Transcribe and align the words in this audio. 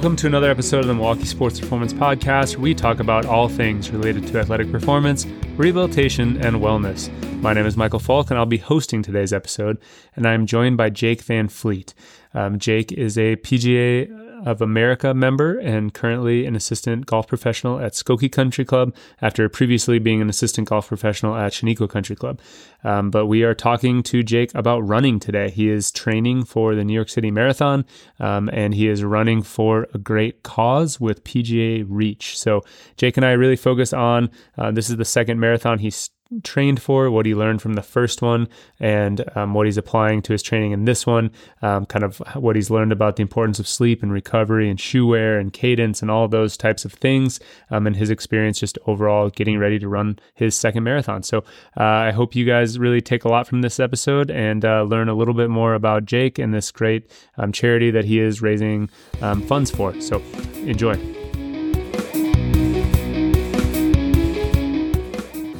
Welcome 0.00 0.16
to 0.16 0.28
another 0.28 0.50
episode 0.50 0.78
of 0.78 0.86
the 0.86 0.94
Milwaukee 0.94 1.26
Sports 1.26 1.60
Performance 1.60 1.92
Podcast, 1.92 2.56
where 2.56 2.62
we 2.62 2.74
talk 2.74 3.00
about 3.00 3.26
all 3.26 3.50
things 3.50 3.90
related 3.90 4.26
to 4.28 4.38
athletic 4.40 4.72
performance, 4.72 5.26
rehabilitation, 5.58 6.42
and 6.42 6.56
wellness. 6.56 7.10
My 7.42 7.52
name 7.52 7.66
is 7.66 7.76
Michael 7.76 7.98
Falk, 7.98 8.30
and 8.30 8.38
I'll 8.38 8.46
be 8.46 8.56
hosting 8.56 9.02
today's 9.02 9.30
episode, 9.30 9.76
and 10.16 10.26
I'm 10.26 10.46
joined 10.46 10.78
by 10.78 10.88
Jake 10.88 11.20
Van 11.20 11.48
Fleet. 11.48 11.92
Um, 12.32 12.58
Jake 12.58 12.92
is 12.92 13.18
a 13.18 13.36
PGA 13.36 14.19
of 14.44 14.60
America 14.60 15.14
member 15.14 15.58
and 15.58 15.92
currently 15.94 16.46
an 16.46 16.56
assistant 16.56 17.06
golf 17.06 17.26
professional 17.26 17.80
at 17.80 17.92
Skokie 17.92 18.30
Country 18.30 18.64
Club 18.64 18.94
after 19.20 19.48
previously 19.48 19.98
being 19.98 20.20
an 20.20 20.28
assistant 20.28 20.68
golf 20.68 20.88
professional 20.88 21.36
at 21.36 21.52
Chenequa 21.52 21.88
Country 21.88 22.16
Club. 22.16 22.40
Um, 22.84 23.10
but 23.10 23.26
we 23.26 23.42
are 23.42 23.54
talking 23.54 24.02
to 24.04 24.22
Jake 24.22 24.54
about 24.54 24.80
running 24.80 25.20
today. 25.20 25.50
He 25.50 25.68
is 25.68 25.90
training 25.90 26.44
for 26.44 26.74
the 26.74 26.84
New 26.84 26.94
York 26.94 27.08
City 27.08 27.30
Marathon 27.30 27.84
um, 28.18 28.48
and 28.52 28.74
he 28.74 28.88
is 28.88 29.04
running 29.04 29.42
for 29.42 29.86
a 29.94 29.98
great 29.98 30.42
cause 30.42 31.00
with 31.00 31.24
PGA 31.24 31.84
Reach. 31.88 32.38
So 32.38 32.62
Jake 32.96 33.16
and 33.16 33.26
I 33.26 33.32
really 33.32 33.56
focus 33.56 33.92
on 33.92 34.30
uh, 34.56 34.70
this 34.70 34.90
is 34.90 34.96
the 34.96 35.04
second 35.04 35.40
marathon 35.40 35.78
he's 35.78 36.10
trained 36.42 36.80
for, 36.80 37.10
what 37.10 37.26
he 37.26 37.34
learned 37.34 37.60
from 37.60 37.74
the 37.74 37.82
first 37.82 38.22
one, 38.22 38.48
and 38.78 39.24
um, 39.36 39.54
what 39.54 39.66
he's 39.66 39.76
applying 39.76 40.22
to 40.22 40.32
his 40.32 40.42
training 40.42 40.72
in 40.72 40.84
this 40.84 41.06
one. 41.06 41.30
Um, 41.62 41.86
kind 41.86 42.04
of 42.04 42.18
what 42.34 42.56
he's 42.56 42.70
learned 42.70 42.92
about 42.92 43.16
the 43.16 43.22
importance 43.22 43.58
of 43.58 43.66
sleep 43.68 44.02
and 44.02 44.12
recovery 44.12 44.70
and 44.70 44.78
shoe 44.78 45.06
wear 45.06 45.38
and 45.38 45.52
cadence 45.52 46.02
and 46.02 46.10
all 46.10 46.28
those 46.28 46.56
types 46.56 46.84
of 46.84 46.92
things, 46.92 47.40
um, 47.70 47.86
and 47.86 47.96
his 47.96 48.10
experience 48.10 48.60
just 48.60 48.78
overall 48.86 49.30
getting 49.30 49.58
ready 49.58 49.78
to 49.78 49.88
run 49.88 50.18
his 50.34 50.54
second 50.54 50.84
marathon. 50.84 51.22
So 51.22 51.38
uh, 51.76 51.82
I 51.82 52.10
hope 52.12 52.34
you 52.34 52.44
guys 52.44 52.78
really 52.78 53.00
take 53.00 53.24
a 53.24 53.28
lot 53.28 53.46
from 53.46 53.62
this 53.62 53.80
episode 53.80 54.30
and 54.30 54.64
uh, 54.64 54.82
learn 54.82 55.08
a 55.08 55.14
little 55.14 55.34
bit 55.34 55.50
more 55.50 55.74
about 55.74 56.04
Jake 56.04 56.38
and 56.38 56.54
this 56.54 56.70
great 56.70 57.10
um, 57.36 57.52
charity 57.52 57.90
that 57.90 58.04
he 58.04 58.20
is 58.20 58.42
raising 58.42 58.88
um, 59.20 59.42
funds 59.42 59.70
for. 59.70 59.98
So 60.00 60.22
enjoy. 60.62 61.19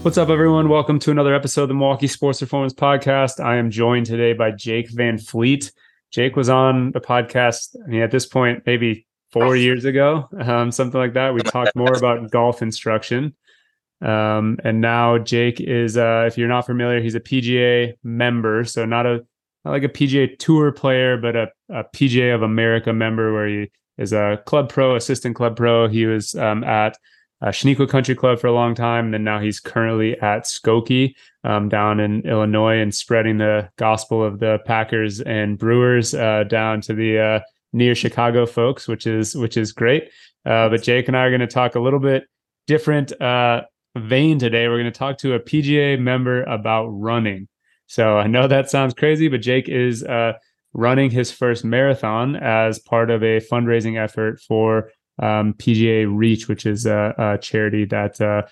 What's 0.03 0.17
up, 0.17 0.31
everyone? 0.31 0.71
Welcome 0.71 0.99
to 1.01 1.11
another 1.11 1.35
episode 1.35 1.65
of 1.65 1.69
the 1.69 1.75
Milwaukee 1.75 2.07
Sports 2.07 2.41
Performance 2.41 2.73
Podcast. 2.73 3.39
I 3.39 3.57
am 3.57 3.71
joined 3.71 4.07
today 4.07 4.33
by 4.33 4.51
Jake 4.51 4.89
Van 4.89 5.19
Fleet. 5.19 5.71
Jake 6.11 6.37
was 6.37 6.49
on 6.49 6.93
the 6.93 7.03
podcast, 7.03 7.77
I 7.85 7.87
mean, 7.87 8.01
at 8.01 8.11
this 8.11 8.25
point, 8.25 8.63
maybe 8.65 9.07
four 9.31 9.57
years 9.57 9.85
ago, 9.85 10.27
um, 10.41 10.73
something 10.73 10.99
like 10.99 11.13
that. 11.13 11.35
We 11.35 11.43
talked 11.43 11.77
more 11.77 11.93
about 11.93 12.31
golf 12.31 12.63
instruction. 12.63 13.37
Um, 14.01 14.59
and 14.65 14.81
now 14.81 15.19
Jake 15.19 15.61
is, 15.61 15.99
uh, 15.99 16.25
if 16.27 16.39
you're 16.39 16.49
not 16.49 16.65
familiar, 16.65 17.03
he's 17.03 17.15
a 17.15 17.21
PGA 17.21 17.93
member. 18.03 18.65
So 18.65 18.87
not 18.87 19.05
a 19.05 19.27
not 19.67 19.73
like 19.73 19.85
a 19.85 19.89
PGA 19.91 20.39
Tour 20.39 20.73
player, 20.73 21.19
but 21.19 21.37
a, 21.37 21.53
a 21.69 21.85
PGA 21.85 22.35
of 22.35 22.41
America 22.41 22.95
member 22.95 23.35
where 23.35 23.47
he 23.47 23.71
is 23.99 24.15
a 24.15 24.43
club 24.47 24.71
pro, 24.71 24.97
assistant 24.97 25.37
club 25.37 25.59
pro. 25.59 25.89
He 25.89 26.07
was 26.07 26.35
um, 26.37 26.65
at 26.65 26.97
uh, 27.43 27.49
Chenequa 27.49 27.89
Country 27.89 28.15
Club 28.15 28.39
for 28.39 28.47
a 28.47 28.53
long 28.53 28.75
time. 28.75 29.07
And 29.07 29.15
then 29.15 29.25
now 29.25 29.41
he's 29.41 29.61
currently 29.61 30.19
at 30.21 30.45
Skokie 30.45 31.15
um, 31.45 31.69
down 31.69 32.01
in 32.01 32.21
Illinois 32.27 32.81
and 32.81 32.95
spreading 32.95 33.39
the 33.39 33.69
gospel 33.77 34.23
of 34.23 34.41
the 34.41 34.59
Packers 34.67 35.21
and 35.21 35.59
Brewers 35.59 36.15
uh, 36.15 36.45
down 36.45 36.81
to 36.83 36.95
the 36.95 37.19
uh, 37.19 37.41
near 37.73 37.95
Chicago 37.95 38.47
folks, 38.47 38.87
which 38.87 39.07
is 39.07 39.35
which 39.35 39.57
is 39.57 39.73
great. 39.73 40.11
Uh, 40.45 40.69
but 40.69 40.83
Jake 40.83 41.09
and 41.09 41.17
I 41.17 41.25
are 41.25 41.31
going 41.31 41.41
to 41.41 41.47
talk 41.47 41.75
a 41.75 41.81
little 41.81 42.01
bit 42.01 42.25
different 42.67 43.19
uh, 43.21 43.63
vein 43.97 44.39
today. 44.39 44.69
We're 44.69 44.79
going 44.79 44.93
to 44.93 44.99
talk 44.99 45.19
to 45.19 45.35
a 45.35 45.41
PGA 45.41 45.99
member 45.99 46.43
about 46.45 46.89
running. 46.89 47.49
So 47.87 48.19
I 48.19 48.27
know 48.27 48.47
that 48.47 48.71
sounds 48.71 48.95
crazy, 48.95 49.29
but 49.29 49.41
Jake 49.41 49.69
is 49.69 50.05
uh, 50.05 50.35
running 50.73 51.11
his 51.11 51.33
first 51.33 51.65
marathon 51.65 52.37
as 52.37 52.79
part 52.79 53.11
of 53.11 53.23
a 53.23 53.41
fundraising 53.41 54.01
effort 54.01 54.41
for 54.41 54.91
um, 55.21 55.55
PGA 55.55 56.07
Reach, 56.11 56.49
which 56.49 56.67
is 56.67 56.87
a, 56.87 57.15
a 57.17 57.39
charity 57.39 57.85
that 57.87 58.21
uh, 58.21 58.43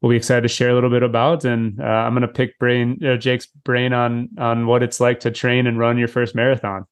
we'll 0.00 0.10
be 0.10 0.16
excited 0.16 0.42
to 0.42 0.48
share 0.48 0.70
a 0.70 0.74
little 0.74 0.90
bit 0.90 1.02
about. 1.02 1.44
And 1.44 1.80
uh, 1.80 1.84
I'm 1.84 2.12
going 2.12 2.22
to 2.22 2.28
pick 2.28 2.58
brain 2.58 3.04
uh, 3.04 3.16
Jake's 3.16 3.46
brain 3.46 3.92
on 3.92 4.30
on 4.38 4.66
what 4.66 4.82
it's 4.82 5.00
like 5.00 5.20
to 5.20 5.30
train 5.30 5.66
and 5.66 5.78
run 5.78 5.98
your 5.98 6.08
first 6.08 6.34
marathon. 6.34 6.86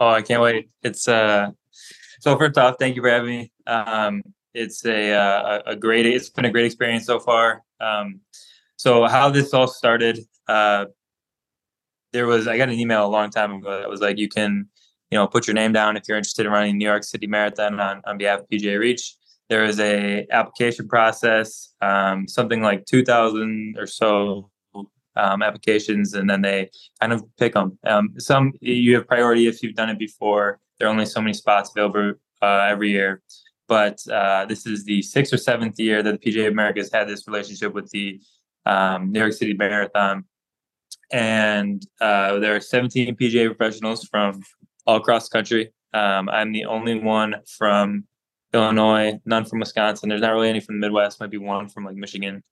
Oh, 0.00 0.08
I 0.08 0.22
can't 0.22 0.42
wait! 0.42 0.70
It's 0.82 1.08
uh, 1.08 1.50
so 2.20 2.38
first 2.38 2.56
off, 2.58 2.76
thank 2.78 2.96
you 2.96 3.02
for 3.02 3.10
having 3.10 3.28
me. 3.28 3.52
Um, 3.66 4.22
it's 4.54 4.86
a, 4.86 5.12
uh, 5.12 5.62
a 5.66 5.76
great 5.76 6.06
it's 6.06 6.30
been 6.30 6.44
a 6.44 6.50
great 6.50 6.66
experience 6.66 7.06
so 7.06 7.18
far. 7.18 7.62
Um, 7.80 8.20
so 8.76 9.06
how 9.06 9.30
this 9.30 9.52
all 9.52 9.66
started, 9.66 10.20
uh, 10.48 10.86
there 12.12 12.26
was 12.26 12.46
I 12.46 12.56
got 12.56 12.68
an 12.68 12.78
email 12.78 13.04
a 13.04 13.08
long 13.08 13.30
time 13.30 13.52
ago 13.54 13.78
that 13.78 13.90
was 13.90 14.00
like 14.00 14.18
you 14.18 14.28
can 14.28 14.68
you 15.14 15.20
know, 15.20 15.28
put 15.28 15.46
your 15.46 15.54
name 15.54 15.72
down 15.72 15.96
if 15.96 16.08
you're 16.08 16.16
interested 16.16 16.44
in 16.44 16.50
running 16.50 16.76
New 16.76 16.86
York 16.86 17.04
City 17.04 17.28
Marathon 17.28 17.78
on, 17.78 18.02
on 18.04 18.18
behalf 18.18 18.40
of 18.40 18.48
PGA 18.48 18.80
Reach. 18.80 19.14
There 19.48 19.64
is 19.64 19.78
a 19.78 20.26
application 20.32 20.88
process, 20.88 21.72
um, 21.80 22.26
something 22.26 22.62
like 22.62 22.84
2,000 22.86 23.76
or 23.78 23.86
so 23.86 24.50
um, 25.14 25.40
applications, 25.40 26.14
and 26.14 26.28
then 26.28 26.42
they 26.42 26.68
kind 27.00 27.12
of 27.12 27.22
pick 27.38 27.54
them. 27.54 27.78
Um, 27.86 28.14
some 28.18 28.54
you 28.60 28.96
have 28.96 29.06
priority 29.06 29.46
if 29.46 29.62
you've 29.62 29.76
done 29.76 29.88
it 29.88 30.00
before. 30.00 30.58
There 30.80 30.88
are 30.88 30.90
only 30.90 31.06
so 31.06 31.20
many 31.20 31.32
spots 31.32 31.70
available 31.70 32.14
uh, 32.42 32.66
every 32.68 32.90
year, 32.90 33.22
but 33.68 34.04
uh, 34.08 34.46
this 34.46 34.66
is 34.66 34.84
the 34.84 35.00
sixth 35.00 35.32
or 35.32 35.36
seventh 35.36 35.78
year 35.78 36.02
that 36.02 36.20
the 36.20 36.32
PGA 36.32 36.48
America 36.48 36.80
has 36.80 36.90
had 36.92 37.06
this 37.06 37.28
relationship 37.28 37.72
with 37.72 37.88
the 37.92 38.20
um, 38.66 39.12
New 39.12 39.20
York 39.20 39.32
City 39.32 39.54
Marathon, 39.54 40.24
and 41.12 41.86
uh, 42.00 42.40
there 42.40 42.56
are 42.56 42.60
17 42.60 43.14
PGA 43.14 43.54
professionals 43.54 44.08
from 44.08 44.42
all 44.86 44.96
across 44.96 45.28
the 45.28 45.38
country. 45.38 45.72
Um, 45.92 46.28
I'm 46.28 46.52
the 46.52 46.64
only 46.64 46.98
one 46.98 47.36
from 47.46 48.04
Illinois, 48.52 49.20
none 49.24 49.44
from 49.44 49.60
Wisconsin. 49.60 50.08
There's 50.08 50.20
not 50.20 50.32
really 50.32 50.48
any 50.48 50.60
from 50.60 50.80
the 50.80 50.86
Midwest. 50.86 51.20
Might 51.20 51.30
be 51.30 51.38
one 51.38 51.68
from 51.68 51.84
like 51.84 51.96
Michigan, 51.96 52.42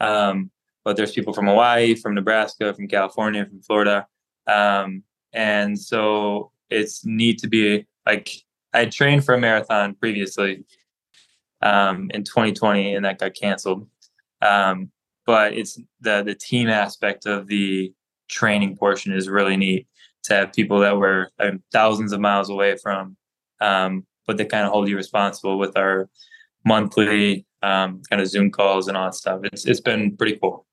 um, 0.00 0.50
but 0.84 0.96
there's 0.96 1.12
people 1.12 1.32
from 1.32 1.46
Hawaii, 1.46 1.94
from 1.94 2.14
Nebraska, 2.14 2.74
from 2.74 2.88
California, 2.88 3.46
from 3.46 3.60
Florida, 3.62 4.06
um, 4.46 5.02
and 5.32 5.78
so 5.78 6.52
it's 6.70 7.04
neat 7.04 7.38
to 7.38 7.48
be 7.48 7.86
like 8.06 8.30
I 8.72 8.86
trained 8.86 9.24
for 9.24 9.34
a 9.34 9.40
marathon 9.40 9.94
previously 9.94 10.64
um, 11.62 12.10
in 12.12 12.24
2020, 12.24 12.94
and 12.94 13.04
that 13.04 13.18
got 13.18 13.34
canceled. 13.34 13.86
Um, 14.42 14.90
but 15.26 15.54
it's 15.54 15.80
the 16.00 16.22
the 16.22 16.34
team 16.34 16.68
aspect 16.68 17.26
of 17.26 17.46
the 17.46 17.92
training 18.28 18.76
portion 18.76 19.12
is 19.12 19.28
really 19.28 19.56
neat 19.56 19.86
to 20.24 20.34
have 20.34 20.52
people 20.52 20.80
that 20.80 20.96
were 20.96 21.30
um, 21.38 21.62
thousands 21.72 22.12
of 22.12 22.20
miles 22.20 22.50
away 22.50 22.76
from, 22.76 23.16
um, 23.60 24.06
but 24.26 24.36
they 24.36 24.44
kind 24.44 24.66
of 24.66 24.72
hold 24.72 24.88
you 24.88 24.96
responsible 24.96 25.58
with 25.58 25.76
our 25.76 26.08
monthly 26.64 27.46
um, 27.62 28.02
kind 28.08 28.20
of 28.20 28.28
Zoom 28.28 28.50
calls 28.50 28.88
and 28.88 28.96
all 28.96 29.06
that 29.06 29.14
stuff. 29.14 29.40
It's 29.44 29.64
it's 29.66 29.80
been 29.80 30.16
pretty 30.16 30.38
cool. 30.40 30.66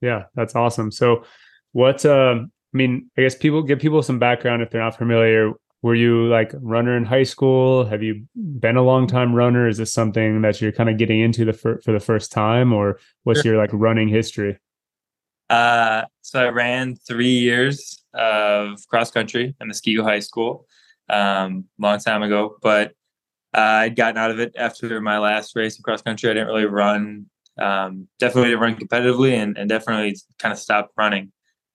Yeah, 0.00 0.24
that's 0.34 0.54
awesome. 0.54 0.90
So, 0.90 1.24
what? 1.72 2.04
Uh, 2.04 2.40
I 2.74 2.76
mean, 2.76 3.10
I 3.16 3.22
guess 3.22 3.34
people 3.34 3.62
give 3.62 3.78
people 3.78 4.02
some 4.02 4.18
background 4.18 4.62
if 4.62 4.70
they're 4.70 4.82
not 4.82 4.96
familiar. 4.96 5.52
Were 5.80 5.94
you 5.94 6.26
like 6.26 6.52
runner 6.60 6.96
in 6.96 7.04
high 7.04 7.22
school? 7.22 7.84
Have 7.84 8.02
you 8.02 8.26
been 8.34 8.76
a 8.76 8.82
long 8.82 9.06
time 9.06 9.32
runner? 9.32 9.68
Is 9.68 9.78
this 9.78 9.92
something 9.92 10.42
that 10.42 10.60
you're 10.60 10.72
kind 10.72 10.90
of 10.90 10.98
getting 10.98 11.20
into 11.20 11.44
the 11.44 11.52
for, 11.52 11.80
for 11.82 11.92
the 11.92 12.00
first 12.00 12.32
time, 12.32 12.72
or 12.72 12.98
what's 13.22 13.42
sure. 13.42 13.52
your 13.52 13.60
like 13.60 13.70
running 13.72 14.08
history? 14.08 14.58
Uh, 15.48 16.02
so 16.20 16.44
I 16.44 16.48
ran 16.48 16.96
three 16.96 17.38
years 17.38 18.02
of 18.14 18.78
cross 18.88 19.10
country 19.10 19.54
in 19.60 19.68
Muskego 19.68 20.02
High 20.02 20.20
School 20.20 20.66
um, 21.08 21.64
long 21.78 21.98
time 21.98 22.22
ago, 22.22 22.56
but 22.62 22.92
uh, 23.54 23.60
I'd 23.60 23.96
gotten 23.96 24.18
out 24.18 24.30
of 24.30 24.40
it 24.40 24.54
after 24.56 25.00
my 25.00 25.18
last 25.18 25.56
race 25.56 25.76
in 25.76 25.82
cross 25.82 26.02
country. 26.02 26.30
I 26.30 26.34
didn't 26.34 26.48
really 26.48 26.66
run, 26.66 27.26
um, 27.58 28.08
definitely 28.18 28.50
didn't 28.50 28.60
run 28.60 28.76
competitively, 28.76 29.32
and, 29.32 29.56
and 29.56 29.68
definitely 29.68 30.16
kind 30.38 30.52
of 30.52 30.58
stopped 30.58 30.92
running. 30.96 31.32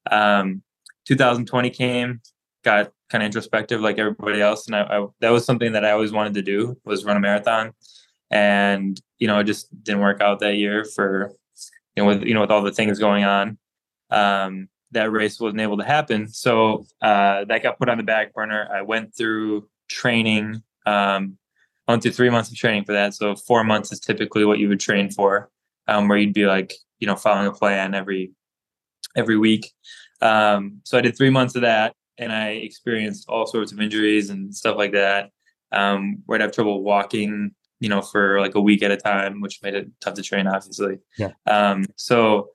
Um, 0.09 0.61
2020 1.05 1.69
came, 1.71 2.21
got 2.63 2.91
kind 3.09 3.23
of 3.23 3.25
introspective 3.25 3.81
like 3.81 3.97
everybody 3.97 4.41
else, 4.41 4.67
and 4.67 4.75
I, 4.75 4.81
I, 4.81 5.07
that 5.21 5.31
was 5.31 5.45
something 5.45 5.73
that 5.73 5.83
I 5.83 5.91
always 5.91 6.11
wanted 6.11 6.35
to 6.35 6.41
do 6.41 6.77
was 6.85 7.05
run 7.05 7.17
a 7.17 7.19
marathon, 7.19 7.71
and 8.29 8.99
you 9.17 9.27
know 9.27 9.39
it 9.39 9.45
just 9.45 9.67
didn't 9.83 10.01
work 10.01 10.21
out 10.21 10.39
that 10.39 10.55
year 10.55 10.85
for 10.85 11.31
you 11.95 12.03
know 12.03 12.07
with 12.07 12.23
you 12.23 12.33
know 12.33 12.41
with 12.41 12.51
all 12.51 12.61
the 12.61 12.71
things 12.71 12.99
going 12.99 13.23
on. 13.23 13.57
Um, 14.11 14.69
that 14.93 15.11
race 15.11 15.39
wasn't 15.39 15.61
able 15.61 15.77
to 15.77 15.83
happen. 15.83 16.27
So 16.27 16.85
uh, 17.01 17.45
that 17.45 17.63
got 17.63 17.77
put 17.77 17.89
on 17.89 17.97
the 17.97 18.03
back 18.03 18.33
burner. 18.33 18.67
I 18.73 18.81
went 18.81 19.15
through 19.15 19.67
training, 19.89 20.63
um, 20.85 21.37
went 21.87 22.01
through 22.01 22.11
three 22.11 22.29
months 22.29 22.49
of 22.49 22.57
training 22.57 22.85
for 22.85 22.93
that. 22.93 23.13
So 23.13 23.35
four 23.35 23.63
months 23.63 23.91
is 23.91 23.99
typically 23.99 24.45
what 24.45 24.59
you 24.59 24.69
would 24.69 24.79
train 24.79 25.11
for, 25.11 25.49
um, 25.87 26.07
where 26.07 26.17
you'd 26.17 26.33
be 26.33 26.45
like, 26.45 26.73
you 26.99 27.07
know, 27.07 27.15
following 27.15 27.47
a 27.47 27.51
plan 27.51 27.93
every 27.93 28.31
every 29.15 29.37
week. 29.37 29.71
Um, 30.21 30.79
so 30.83 30.97
I 30.97 31.01
did 31.01 31.17
three 31.17 31.29
months 31.29 31.55
of 31.55 31.61
that, 31.63 31.93
and 32.17 32.31
I 32.31 32.49
experienced 32.49 33.27
all 33.29 33.45
sorts 33.45 33.71
of 33.71 33.81
injuries 33.81 34.29
and 34.29 34.55
stuff 34.55 34.77
like 34.77 34.93
that. 34.93 35.31
Um, 35.71 36.21
where 36.25 36.37
I'd 36.37 36.41
have 36.41 36.51
trouble 36.51 36.83
walking, 36.83 37.51
you 37.79 37.89
know, 37.89 38.01
for 38.01 38.39
like 38.39 38.55
a 38.55 38.61
week 38.61 38.83
at 38.83 38.91
a 38.91 38.97
time, 38.97 39.41
which 39.41 39.61
made 39.63 39.73
it 39.73 39.89
tough 40.01 40.13
to 40.13 40.21
train, 40.21 40.47
obviously. 40.47 40.99
Yeah. 41.17 41.31
Um, 41.47 41.85
so 41.95 42.49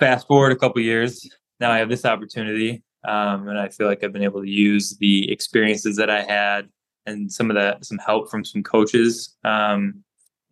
fast 0.00 0.26
forward 0.26 0.52
a 0.52 0.56
couple 0.56 0.82
years, 0.82 1.28
now 1.60 1.70
I 1.70 1.78
have 1.78 1.88
this 1.88 2.04
opportunity, 2.04 2.82
um, 3.06 3.48
and 3.48 3.58
I 3.58 3.68
feel 3.68 3.86
like 3.86 4.02
I've 4.02 4.12
been 4.12 4.24
able 4.24 4.42
to 4.42 4.48
use 4.48 4.96
the 4.98 5.30
experiences 5.30 5.96
that 5.96 6.10
I 6.10 6.22
had 6.22 6.68
and 7.06 7.30
some 7.30 7.50
of 7.50 7.56
that 7.56 7.84
some 7.84 7.98
help 7.98 8.30
from 8.30 8.44
some 8.44 8.62
coaches 8.62 9.36
um, 9.44 10.02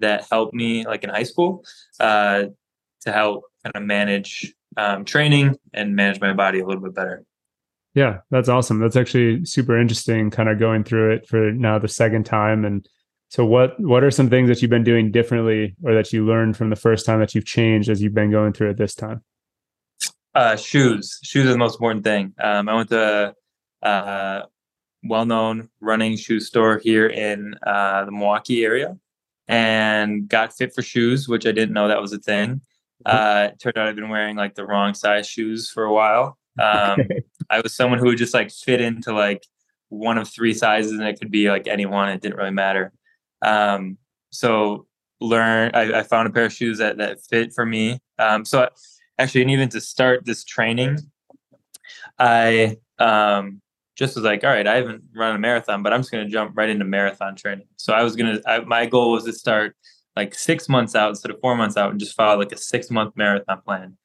that 0.01 0.27
helped 0.31 0.55
me 0.55 0.87
like 0.87 1.05
in 1.05 1.11
high 1.11 1.25
school 1.25 1.65
uh, 2.01 2.45
to 3.01 3.13
help 3.13 3.45
kind 3.65 3.75
of 3.75 3.83
manage 3.83 4.55
um, 4.77 5.05
training 5.05 5.57
and 5.75 5.97
manage 5.97 6.21
my 6.21 6.33
body 6.33 6.61
a 6.61 6.67
little 6.67 6.83
bit 6.83 6.95
better. 6.95 7.25
Yeah, 7.95 8.19
that's 8.31 8.49
awesome. 8.49 8.79
That's 8.79 8.97
actually 8.97 9.45
super 9.45 9.79
interesting. 9.79 10.31
Kind 10.31 10.49
of 10.49 10.59
going 10.59 10.85
through 10.85 11.15
it 11.15 11.27
for 11.27 11.51
now 11.53 11.79
the 11.79 11.89
second 11.89 12.25
time, 12.25 12.65
and 12.65 12.87
so 13.29 13.45
what 13.45 13.79
what 13.81 14.05
are 14.05 14.11
some 14.11 14.31
things 14.31 14.49
that 14.49 14.63
you've 14.63 14.71
been 14.71 14.85
doing 14.85 15.11
differently, 15.11 15.75
or 15.83 15.95
that 15.95 16.13
you 16.13 16.25
learned 16.25 16.57
from 16.57 16.71
the 16.71 16.77
first 16.77 17.07
time 17.07 17.19
that 17.21 17.35
you've 17.35 17.47
changed 17.47 17.89
as 17.89 18.01
you've 18.01 18.15
been 18.15 18.31
going 18.31 18.53
through 18.53 18.71
it 18.71 18.77
this 18.77 18.95
time? 18.95 19.23
Uh, 20.35 20.57
shoes. 20.57 21.19
Shoes 21.23 21.47
are 21.47 21.53
the 21.53 21.59
most 21.59 21.75
important 21.75 22.05
thing. 22.05 22.35
Um, 22.39 22.69
I 22.69 22.75
went 22.75 22.91
to 22.91 23.35
uh, 23.83 24.43
well-known 25.03 25.69
running 25.81 26.17
shoe 26.17 26.41
store 26.41 26.79
here 26.79 27.07
in 27.07 27.55
uh, 27.67 28.05
the 28.05 28.13
Milwaukee 28.13 28.65
area 28.65 28.97
and 29.49 30.29
got 30.29 30.53
fit 30.57 30.75
for 30.75 30.83
shoes, 30.83 31.29
which 31.29 31.47
I 31.47 31.53
didn't 31.53 31.73
know 31.73 31.89
that 31.89 32.01
was 32.01 32.13
a 32.13 32.19
thing. 32.19 32.61
Mm-hmm. 33.07 33.17
Uh, 33.17 33.49
it 33.53 33.61
turned 33.61 33.79
out 33.79 33.89
I've 33.89 33.97
been 33.97 34.11
wearing 34.11 34.37
like 34.37 34.55
the 34.55 34.67
wrong 34.67 34.95
size 34.95 35.27
shoes 35.27 35.71
for 35.71 35.85
a 35.85 35.93
while. 35.93 36.39
Um, 36.61 37.01
I 37.51 37.61
was 37.61 37.75
someone 37.75 37.99
who 37.99 38.07
would 38.07 38.19
just 38.19 38.35
like 38.35 38.51
fit 38.51 38.81
into 38.81 39.13
like 39.13 39.45
one 39.89 40.19
of 40.19 40.29
three 40.29 40.53
sizes, 40.53 40.93
and 40.93 41.03
it 41.03 41.19
could 41.19 41.31
be 41.31 41.49
like 41.49 41.67
any 41.67 41.87
one. 41.87 42.11
It 42.11 42.21
didn't 42.21 42.37
really 42.37 42.51
matter. 42.51 42.93
Um, 43.43 43.97
so 44.31 44.87
learn. 45.21 45.71
I, 45.75 46.01
I, 46.01 46.03
found 46.03 46.29
a 46.29 46.33
pair 46.33 46.47
of 46.47 46.53
shoes 46.53 46.79
that 46.79 46.99
that 46.99 47.21
fit 47.23 47.53
for 47.55 47.65
me. 47.65 48.01
Um, 48.19 48.45
so 48.45 48.69
actually, 49.19 49.43
and 49.43 49.51
even 49.51 49.69
to 49.71 49.81
start 49.81 50.25
this 50.25 50.45
training, 50.45 50.99
I 52.19 52.79
um, 52.99 53.61
just 53.97 54.15
was 54.15 54.25
like, 54.25 54.45
all 54.45 54.51
right, 54.51 54.67
I 54.67 54.77
haven't 54.77 55.03
run 55.15 55.35
a 55.35 55.39
marathon, 55.39 55.83
but 55.83 55.93
I'm 55.93 56.01
just 56.01 56.13
going 56.13 56.25
to 56.25 56.31
jump 56.31 56.57
right 56.57 56.69
into 56.69 56.85
marathon 56.85 57.35
training. 57.35 57.67
So 57.77 57.93
I 57.93 58.03
was 58.03 58.17
going 58.17 58.41
to, 58.41 58.65
my 58.67 58.87
goal 58.87 59.13
was 59.13 59.25
to 59.25 59.33
start 59.33 59.75
like 60.17 60.35
six 60.35 60.69
months 60.69 60.95
out 60.95 61.11
instead 61.11 61.31
of 61.31 61.41
four 61.41 61.57
months 61.57 61.77
out 61.77 61.91
and 61.91 62.01
just 62.01 62.17
follow 62.17 62.39
like 62.39 62.53
a 62.53 62.57
six 62.57 62.91
month 62.91 63.17
marathon 63.17 63.61
plan. 63.63 63.97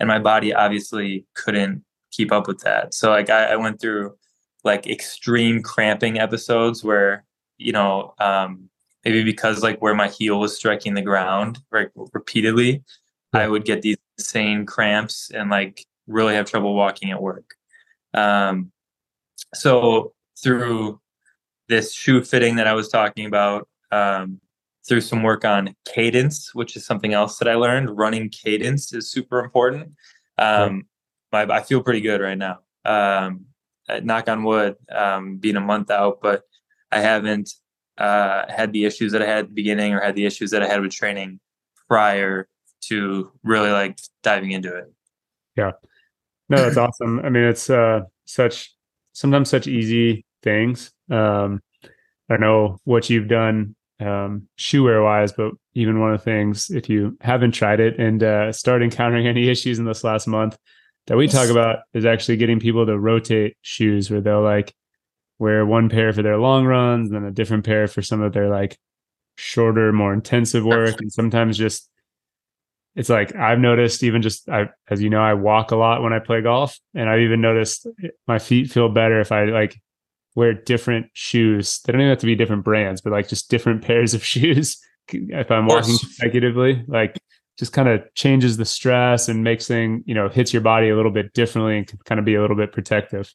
And 0.00 0.08
my 0.08 0.18
body 0.18 0.52
obviously 0.52 1.26
couldn't 1.34 1.84
keep 2.10 2.32
up 2.32 2.46
with 2.46 2.60
that. 2.60 2.94
So 2.94 3.10
like 3.10 3.30
I, 3.30 3.52
I 3.52 3.56
went 3.56 3.80
through 3.80 4.14
like 4.62 4.86
extreme 4.86 5.62
cramping 5.62 6.18
episodes 6.18 6.82
where, 6.82 7.24
you 7.58 7.72
know, 7.72 8.14
um, 8.18 8.68
maybe 9.04 9.22
because 9.22 9.62
like 9.62 9.80
where 9.80 9.94
my 9.94 10.08
heel 10.08 10.40
was 10.40 10.56
striking 10.56 10.94
the 10.94 11.02
ground 11.02 11.58
right 11.70 11.88
repeatedly, 12.12 12.82
I 13.32 13.48
would 13.48 13.64
get 13.64 13.82
these 13.82 13.96
insane 14.18 14.66
cramps 14.66 15.30
and 15.30 15.50
like 15.50 15.84
really 16.06 16.34
have 16.34 16.50
trouble 16.50 16.74
walking 16.74 17.10
at 17.10 17.22
work. 17.22 17.54
Um, 18.12 18.70
so 19.54 20.12
through 20.42 21.00
this 21.68 21.92
shoe 21.92 22.22
fitting 22.22 22.56
that 22.56 22.66
I 22.66 22.74
was 22.74 22.88
talking 22.88 23.26
about, 23.26 23.68
um, 23.90 24.40
through 24.86 25.00
some 25.00 25.22
work 25.22 25.44
on 25.44 25.74
cadence, 25.86 26.54
which 26.54 26.76
is 26.76 26.84
something 26.84 27.14
else 27.14 27.38
that 27.38 27.48
I 27.48 27.54
learned. 27.54 27.96
Running 27.96 28.28
cadence 28.28 28.92
is 28.92 29.10
super 29.10 29.40
important. 29.40 29.92
Um, 30.36 30.86
my, 31.32 31.42
I 31.44 31.62
feel 31.62 31.82
pretty 31.82 32.02
good 32.02 32.20
right 32.20 32.36
now. 32.36 32.58
Um, 32.84 33.46
knock 34.02 34.28
on 34.28 34.44
wood, 34.44 34.76
um, 34.92 35.38
being 35.38 35.56
a 35.56 35.60
month 35.60 35.90
out, 35.90 36.20
but 36.20 36.42
I 36.92 37.00
haven't 37.00 37.50
uh, 37.96 38.44
had 38.48 38.72
the 38.72 38.84
issues 38.84 39.12
that 39.12 39.22
I 39.22 39.26
had 39.26 39.38
at 39.38 39.48
the 39.48 39.54
beginning 39.54 39.94
or 39.94 40.00
had 40.00 40.16
the 40.16 40.26
issues 40.26 40.50
that 40.50 40.62
I 40.62 40.66
had 40.66 40.82
with 40.82 40.92
training 40.92 41.40
prior 41.88 42.48
to 42.88 43.32
really 43.42 43.70
like 43.70 43.98
diving 44.22 44.52
into 44.52 44.74
it. 44.76 44.92
Yeah. 45.56 45.72
No, 46.48 46.58
that's 46.58 46.76
awesome. 46.76 47.20
I 47.20 47.30
mean, 47.30 47.44
it's 47.44 47.70
uh, 47.70 48.02
such 48.24 48.74
sometimes 49.12 49.48
such 49.48 49.66
easy 49.66 50.24
things. 50.42 50.92
Um, 51.10 51.62
I 52.30 52.36
know 52.36 52.78
what 52.84 53.08
you've 53.08 53.28
done 53.28 53.76
um, 54.00 54.48
shoe 54.56 54.84
wear 54.84 55.02
wise, 55.02 55.32
but 55.32 55.52
even 55.74 56.00
one 56.00 56.12
of 56.12 56.20
the 56.20 56.24
things, 56.24 56.70
if 56.70 56.88
you 56.88 57.16
haven't 57.20 57.52
tried 57.52 57.80
it 57.80 57.98
and 57.98 58.22
uh, 58.22 58.52
start 58.52 58.82
encountering 58.82 59.26
any 59.26 59.48
issues 59.48 59.78
in 59.78 59.84
this 59.84 60.04
last 60.04 60.26
month 60.26 60.58
that 61.06 61.16
we 61.16 61.28
talk 61.28 61.50
about 61.50 61.80
is 61.92 62.06
actually 62.06 62.36
getting 62.36 62.60
people 62.60 62.86
to 62.86 62.98
rotate 62.98 63.56
shoes 63.62 64.10
where 64.10 64.20
they'll 64.20 64.42
like 64.42 64.74
wear 65.38 65.66
one 65.66 65.88
pair 65.88 66.12
for 66.12 66.22
their 66.22 66.38
long 66.38 66.64
runs, 66.64 67.10
and 67.10 67.16
then 67.16 67.28
a 67.28 67.34
different 67.34 67.64
pair 67.64 67.86
for 67.86 68.02
some 68.02 68.22
of 68.22 68.32
their 68.32 68.48
like 68.48 68.78
shorter, 69.36 69.92
more 69.92 70.12
intensive 70.12 70.64
work. 70.64 71.00
And 71.00 71.12
sometimes 71.12 71.58
just 71.58 71.90
it's 72.96 73.08
like 73.08 73.34
I've 73.34 73.58
noticed 73.58 74.02
even 74.02 74.22
just 74.22 74.48
I 74.48 74.68
as 74.88 75.02
you 75.02 75.10
know 75.10 75.20
I 75.20 75.34
walk 75.34 75.70
a 75.70 75.76
lot 75.76 76.02
when 76.02 76.12
I 76.12 76.18
play 76.18 76.40
golf 76.40 76.78
and 76.94 77.08
I've 77.08 77.20
even 77.20 77.40
noticed 77.40 77.86
my 78.28 78.38
feet 78.38 78.70
feel 78.70 78.88
better 78.88 79.20
if 79.20 79.32
I 79.32 79.44
like 79.46 79.80
wear 80.34 80.52
different 80.52 81.06
shoes. 81.12 81.80
They 81.80 81.92
don't 81.92 82.00
even 82.00 82.10
have 82.10 82.18
to 82.18 82.26
be 82.26 82.34
different 82.34 82.64
brands, 82.64 83.00
but 83.00 83.12
like 83.12 83.28
just 83.28 83.50
different 83.50 83.84
pairs 83.86 84.14
of 84.14 84.24
shoes 84.24 84.78
if 85.08 85.50
I'm 85.50 85.66
walking 85.66 85.98
consecutively, 85.98 86.84
like 86.86 87.18
just 87.58 87.72
kind 87.72 87.88
of 87.88 88.02
changes 88.14 88.56
the 88.56 88.64
stress 88.64 89.28
and 89.28 89.44
makes 89.44 89.68
thing, 89.68 90.02
you 90.06 90.14
know, 90.14 90.28
hits 90.28 90.52
your 90.52 90.62
body 90.62 90.88
a 90.88 90.96
little 90.96 91.12
bit 91.12 91.32
differently 91.34 91.78
and 91.78 91.86
can 91.86 91.98
kind 92.04 92.18
of 92.18 92.24
be 92.24 92.34
a 92.34 92.40
little 92.40 92.56
bit 92.56 92.72
protective. 92.72 93.32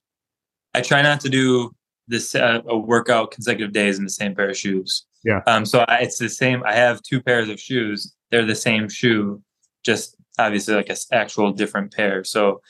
I 0.73 0.81
try 0.81 1.01
not 1.01 1.21
to 1.21 1.29
do 1.29 1.71
this 2.07 2.35
uh, 2.35 2.61
a 2.67 2.77
workout 2.77 3.31
consecutive 3.31 3.71
days 3.71 3.97
in 3.97 4.03
the 4.03 4.09
same 4.09 4.35
pair 4.35 4.49
of 4.49 4.57
shoes. 4.57 5.05
Yeah. 5.23 5.41
Um. 5.47 5.65
So 5.65 5.85
I, 5.87 5.99
it's 5.99 6.17
the 6.17 6.29
same. 6.29 6.63
I 6.63 6.73
have 6.73 7.01
two 7.01 7.21
pairs 7.21 7.49
of 7.49 7.59
shoes. 7.59 8.13
They're 8.31 8.45
the 8.45 8.55
same 8.55 8.87
shoe, 8.87 9.41
just 9.85 10.15
obviously 10.37 10.75
like 10.75 10.89
an 10.89 10.95
actual 11.11 11.51
different 11.51 11.93
pair. 11.93 12.23
So 12.23 12.61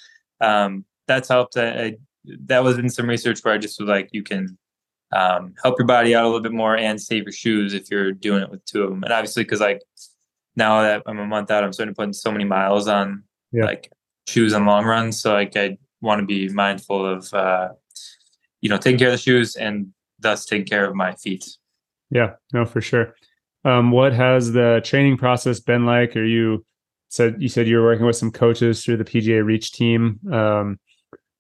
um, 0.42 0.86
that's 1.08 1.30
helped. 1.30 1.58
I, 1.58 1.70
I, 1.70 1.96
that 2.46 2.64
was 2.64 2.78
in 2.78 2.90
some 2.90 3.08
research 3.08 3.44
where 3.44 3.54
I 3.54 3.58
just 3.58 3.80
was 3.80 3.90
like, 3.90 4.10
you 4.12 4.24
can 4.24 4.58
um, 5.12 5.54
help 5.62 5.80
your 5.80 5.88
body 5.88 6.16
out 6.16 6.24
a 6.24 6.28
little 6.28 6.42
bit 6.42 6.52
more 6.52 6.78
and 6.78 7.02
save 7.02 7.24
your 7.24 7.32
shoes 7.32 7.74
if 7.74 7.90
you're 7.90 8.12
doing 8.12 8.44
it 8.44 8.50
with 8.50 8.64
two 8.66 8.84
of 8.84 8.90
them. 8.90 9.04
And 9.04 9.14
obviously, 9.14 9.44
because 9.44 9.60
like 9.60 9.82
now 10.56 10.82
that 10.82 11.04
I'm 11.06 11.20
a 11.20 11.26
month 11.26 11.52
out, 11.52 11.64
I'm 11.64 11.74
starting 11.74 11.94
to 11.94 11.98
put 11.98 12.14
so 12.16 12.32
many 12.32 12.44
miles 12.44 12.88
on 12.88 13.24
yeah. 13.52 13.66
like 13.66 13.92
shoes 14.28 14.54
on 14.54 14.66
long 14.66 14.86
runs. 14.86 15.20
So 15.22 15.34
like 15.34 15.56
I 15.56 15.78
want 16.02 16.20
to 16.20 16.26
be 16.26 16.50
mindful 16.50 17.06
of 17.06 17.34
uh, 17.34 17.70
you 18.62 18.70
know 18.70 18.78
taking 18.78 19.00
care 19.00 19.10
of 19.10 19.14
the 19.14 19.18
shoes 19.18 19.56
and 19.56 19.94
thus 20.20 20.46
taking 20.46 20.68
care 20.68 20.86
of 20.86 20.96
my 20.96 21.14
feet. 21.14 21.46
Yeah, 22.12 22.34
no, 22.54 22.66
for 22.66 22.82
sure. 22.82 23.16
Um, 23.66 23.92
what 23.92 24.14
has 24.14 24.52
the 24.52 24.82
training 24.84 25.18
process 25.18 25.60
been 25.60 25.86
like? 25.86 26.16
Are 26.16 26.26
you 26.26 26.66
said 27.10 27.42
you 27.42 27.50
said 27.50 27.68
you 27.68 27.78
were 27.78 27.84
working 27.84 28.06
with 28.06 28.16
some 28.16 28.32
coaches 28.32 28.84
through 28.84 28.98
the 28.98 29.04
PGA 29.04 29.44
Reach 29.44 29.72
team. 29.72 30.20
Um, 30.32 30.80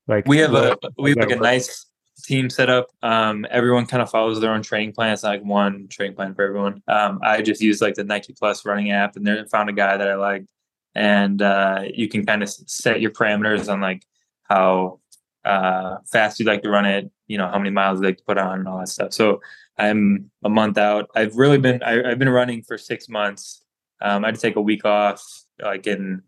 like 0.07 0.27
we 0.27 0.39
have 0.39 0.53
a 0.53 0.77
we 0.97 1.11
have 1.11 1.17
like 1.17 1.31
a 1.31 1.35
nice 1.37 1.85
team 2.23 2.49
set 2.49 2.69
up. 2.69 2.87
Um, 3.01 3.45
everyone 3.49 3.85
kind 3.85 4.01
of 4.01 4.09
follows 4.09 4.39
their 4.39 4.51
own 4.51 4.63
training 4.63 4.93
plan. 4.93 5.13
It's 5.13 5.23
not 5.23 5.29
like 5.29 5.43
one 5.43 5.87
training 5.87 6.15
plan 6.15 6.33
for 6.33 6.43
everyone. 6.43 6.81
Um, 6.87 7.19
I 7.23 7.41
just 7.41 7.61
use 7.61 7.81
like 7.81 7.95
the 7.95 8.03
Nike 8.03 8.33
Plus 8.37 8.65
running 8.65 8.91
app, 8.91 9.15
and 9.15 9.25
there 9.25 9.45
found 9.45 9.69
a 9.69 9.73
guy 9.73 9.95
that 9.95 10.07
I 10.07 10.15
liked, 10.15 10.47
and 10.95 11.41
uh, 11.41 11.83
you 11.93 12.09
can 12.09 12.25
kind 12.25 12.43
of 12.43 12.49
set 12.49 13.01
your 13.01 13.11
parameters 13.11 13.71
on 13.71 13.79
like 13.79 14.03
how 14.43 14.99
uh, 15.45 15.97
fast 16.11 16.39
you'd 16.39 16.47
like 16.47 16.63
to 16.63 16.69
run 16.69 16.85
it. 16.85 17.09
You 17.27 17.37
know 17.37 17.47
how 17.47 17.59
many 17.59 17.69
miles 17.69 17.99
you'd 17.99 18.07
like 18.07 18.17
to 18.17 18.23
put 18.23 18.39
on 18.39 18.59
and 18.59 18.67
all 18.67 18.79
that 18.79 18.89
stuff. 18.89 19.13
So 19.13 19.41
I'm 19.77 20.31
a 20.43 20.49
month 20.49 20.79
out. 20.79 21.09
I've 21.15 21.35
really 21.35 21.59
been 21.59 21.83
I, 21.83 22.09
have 22.09 22.19
been 22.19 22.29
running 22.29 22.63
for 22.63 22.77
six 22.77 23.07
months. 23.07 23.63
Um, 24.01 24.23
I 24.23 24.29
had 24.29 24.35
to 24.35 24.41
take 24.41 24.55
a 24.55 24.61
week 24.61 24.85
off 24.85 25.23
like 25.61 25.87
in 25.87 26.21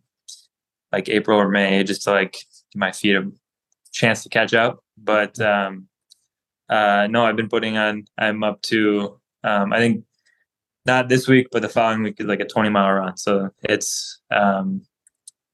like 0.91 1.09
April 1.09 1.39
or 1.39 1.49
May 1.49 1.83
just 1.83 2.03
to 2.03 2.11
like 2.11 2.33
give 2.33 2.79
my 2.79 2.91
feet 2.91 3.15
a 3.15 3.31
chance 3.91 4.23
to 4.23 4.29
catch 4.29 4.53
up. 4.53 4.83
But 4.97 5.39
um, 5.39 5.87
uh, 6.69 7.07
no, 7.09 7.25
I've 7.25 7.35
been 7.35 7.49
putting 7.49 7.77
on. 7.77 8.05
I'm 8.17 8.43
up 8.43 8.61
to 8.63 9.19
um, 9.43 9.73
I 9.73 9.79
think 9.79 10.03
not 10.85 11.09
this 11.09 11.27
week, 11.27 11.47
but 11.51 11.61
the 11.61 11.69
following 11.69 12.03
week 12.03 12.15
is 12.19 12.25
like 12.25 12.39
a 12.39 12.45
20 12.45 12.69
mile 12.69 12.91
run. 12.91 13.17
So 13.17 13.49
it's 13.63 14.19
um, 14.31 14.81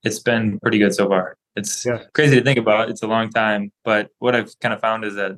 it's 0.04 0.20
been 0.20 0.60
pretty 0.60 0.80
good 0.80 0.94
so 0.94 1.08
far. 1.08 1.38
It's 1.56 1.86
yeah. 1.86 2.04
crazy 2.14 2.38
to 2.38 2.44
think 2.44 2.60
about. 2.60 2.90
It's 2.90 3.04
a 3.04 3.08
long 3.08 3.30
time, 3.30 3.72
but 3.84 4.10
what 4.20 4.36
I've 4.36 4.58
kind 4.60 4.74
of 4.74 4.80
found 4.80 5.06
is 5.06 5.16
that 5.16 5.38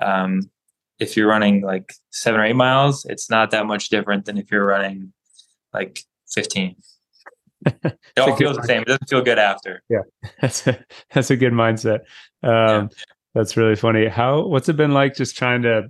um, 0.00 0.50
if 0.98 1.16
you're 1.16 1.28
running 1.28 1.60
like 1.62 1.92
seven 2.10 2.40
or 2.40 2.44
eight 2.44 2.56
miles, 2.56 3.04
it's 3.04 3.28
not 3.28 3.50
that 3.50 3.66
much 3.66 3.88
different 3.88 4.24
than 4.24 4.38
if 4.38 4.50
you're 4.50 4.66
running 4.66 5.12
like 5.72 6.00
15 6.32 6.76
it 7.64 7.96
all 8.18 8.36
feels 8.36 8.56
the 8.56 8.62
same. 8.64 8.82
It 8.82 8.88
doesn't 8.88 9.08
feel 9.08 9.22
good 9.22 9.38
after. 9.38 9.82
Yeah, 9.88 10.02
that's 10.40 10.66
a, 10.66 10.84
that's 11.12 11.30
a 11.30 11.36
good 11.36 11.52
mindset. 11.52 12.00
Um, 12.42 12.50
yeah. 12.52 12.86
That's 13.34 13.56
really 13.56 13.76
funny. 13.76 14.06
How 14.06 14.46
what's 14.46 14.68
it 14.68 14.76
been 14.76 14.92
like 14.92 15.14
just 15.14 15.36
trying 15.36 15.62
to 15.62 15.88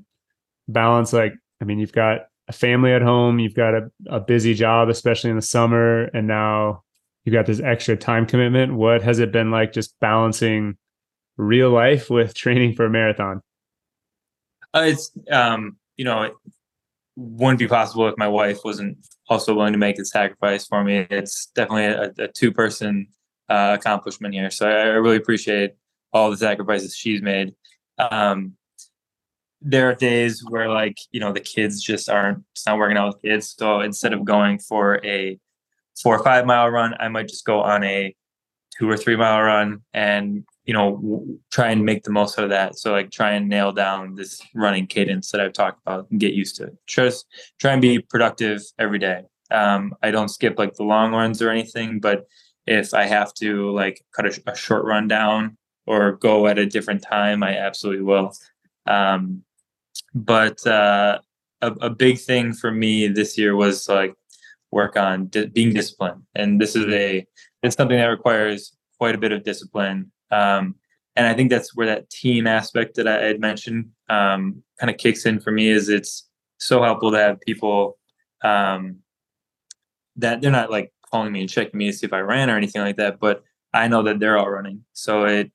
balance? 0.69 1.13
Like, 1.13 1.35
I 1.61 1.65
mean, 1.65 1.79
you've 1.79 1.93
got 1.93 2.23
a 2.49 2.53
family 2.53 2.93
at 2.93 3.03
home, 3.03 3.39
you've 3.39 3.55
got 3.55 3.75
a, 3.75 3.91
a 4.07 4.21
busy 4.21 4.55
job, 4.55 4.89
especially 4.89 5.31
in 5.31 5.37
the 5.37 5.43
summer, 5.43 6.05
and 6.15 6.27
now 6.27 6.83
you've 7.25 7.35
got 7.35 7.47
this 7.47 7.61
extra 7.61 7.97
time 7.97 8.27
commitment. 8.27 8.75
What 8.75 9.03
has 9.03 9.19
it 9.19 9.33
been 9.33 9.51
like 9.51 9.73
just 9.73 9.99
balancing 10.01 10.77
real 11.37 11.71
life 11.71 12.11
with 12.11 12.35
training 12.35 12.75
for 12.75 12.87
a 12.87 12.91
marathon? 12.91 13.43
Uh, 14.73 14.85
it's 14.87 15.13
um, 15.31 15.77
you 15.97 16.05
know, 16.05 16.23
it 16.23 16.35
wouldn't 17.17 17.59
be 17.59 17.69
possible 17.69 18.09
if 18.09 18.15
my 18.17 18.29
wife 18.29 18.61
wasn't 18.65 18.99
also 19.29 19.55
willing 19.55 19.73
to 19.73 19.79
make 19.79 19.97
the 19.97 20.05
sacrifice 20.05 20.67
for 20.67 20.85
me. 20.85 21.07
It's 21.11 21.47
definitely 21.55 21.87
a, 21.87 22.25
a 22.25 22.29
two 22.29 22.53
person 22.53 23.09
uh, 23.49 23.77
accomplishment 23.79 24.35
here. 24.35 24.51
So 24.51 24.69
I, 24.69 24.73
I, 24.73 24.85
really 24.95 25.17
appreciate 25.17 25.73
all 26.13 26.31
the 26.31 26.37
sacrifices 26.37 26.97
she's 26.97 27.21
made. 27.21 27.55
Um, 27.99 28.55
there 29.65 29.89
are 29.89 29.95
days 29.95 30.45
where 30.49 30.69
like 30.69 30.99
you 31.11 31.19
know 31.19 31.33
the 31.33 31.41
kids 31.41 31.83
just 31.83 32.11
aren't 32.11 32.45
it's 32.53 32.67
not 32.67 32.77
working 32.77 32.99
out 32.99 33.15
with 33.15 33.23
kids 33.23 33.55
so 33.59 33.81
instead 33.81 34.13
of 34.13 34.23
going 34.23 34.59
for 34.59 35.01
a 35.05 35.39
four 36.03 36.19
or 36.19 36.23
five 36.23 36.45
mile 36.45 36.69
run 36.69 36.95
i 37.01 37.09
might 37.09 37.29
just 37.29 37.47
go 37.47 37.63
on 37.63 37.83
a 37.83 38.15
two 38.77 38.89
or 38.89 38.97
three 38.97 39.17
mile 39.17 39.41
run 39.41 39.81
and 39.95 40.45
you 40.65 40.75
know 40.75 40.97
w- 40.97 41.39
try 41.51 41.69
and 41.71 41.85
make 41.85 42.03
the 42.05 42.11
most 42.11 42.39
out 42.39 42.45
of 42.45 42.51
that. 42.51 42.79
So 42.79 42.93
like 42.93 43.11
try 43.11 43.33
and 43.33 43.49
nail 43.49 43.73
down 43.73 44.15
this 44.15 44.41
running 44.55 44.87
cadence 44.87 45.31
that 45.31 45.41
i've 45.41 45.53
talked 45.53 45.81
about 45.83 46.11
and 46.11 46.21
get 46.21 46.35
used 46.35 46.57
to 46.57 46.73
just 46.87 47.27
try 47.61 47.73
and 47.73 47.83
be 47.83 47.99
productive 47.99 48.63
every 48.79 48.99
day. 48.99 49.23
Um, 49.51 49.95
i 50.03 50.11
don't 50.11 50.31
skip 50.31 50.59
like 50.59 50.75
the 50.75 50.85
long 50.85 51.13
runs 51.13 51.43
or 51.43 51.51
anything 51.51 52.01
but 52.01 52.27
if 52.67 52.95
i 52.95 53.05
have 53.05 53.35
to 53.35 53.71
like 53.73 54.03
cut 54.17 54.27
a, 54.27 54.53
a 54.53 54.57
short 54.57 54.85
run 54.85 55.07
down 55.07 55.59
or 55.87 56.13
go 56.13 56.47
at 56.47 56.59
a 56.59 56.67
different 56.67 57.03
time 57.03 57.43
i 57.43 57.57
absolutely 57.57 58.03
will. 58.03 58.33
Um, 58.87 59.45
but 60.15 60.65
uh, 60.67 61.19
a, 61.61 61.73
a 61.73 61.91
big 61.91 62.19
thing 62.19 62.53
for 62.53 62.71
me 62.71 63.09
this 63.09 63.37
year 63.39 63.57
was 63.57 63.89
like 63.89 64.15
work 64.71 64.97
on 64.97 65.27
di- 65.29 65.47
being 65.47 65.73
disciplined, 65.73 66.23
and 66.35 66.61
this 66.61 66.77
is 66.77 66.87
a 66.93 67.27
it's 67.63 67.77
something 67.77 67.97
that 67.97 68.07
requires 68.07 68.77
quite 68.99 69.15
a 69.15 69.19
bit 69.19 69.33
of 69.33 69.45
discipline. 69.45 70.11
Um, 70.31 70.77
and 71.17 71.27
I 71.27 71.35
think 71.35 71.51
that's 71.51 71.75
where 71.77 71.87
that 71.87 72.11
team 72.11 72.47
aspect 72.47 72.97
that 72.97 73.07
I 73.07 73.23
had 73.23 73.41
mentioned 73.41 73.91
um, 74.09 74.63
kind 74.81 74.91
of 74.91 74.97
kicks 74.97 75.27
in 75.27 75.41
for 75.41 75.53
me. 75.53 75.69
Is 75.69 75.89
it's 75.89 76.29
so 76.59 76.83
helpful 76.83 77.13
to 77.13 77.19
have 77.19 77.41
people 77.41 77.99
um, 78.43 78.97
that 80.17 80.41
they're 80.41 80.51
not 80.51 80.71
like 80.71 80.93
calling 81.11 81.33
me 81.33 81.41
and 81.41 81.51
checking 81.51 81.79
me 81.79 81.87
to 81.87 81.93
see 81.93 82.07
if 82.07 82.13
I 82.13 82.21
ran 82.21 82.51
or 82.51 82.57
anything 82.57 82.83
like 82.83 82.97
that, 82.97 83.21
but 83.21 83.45
I 83.73 83.89
know 83.89 84.03
that 84.03 84.19
they're 84.19 84.39
all 84.39 84.51
running. 84.51 84.85
So 84.93 85.25
it, 85.25 85.51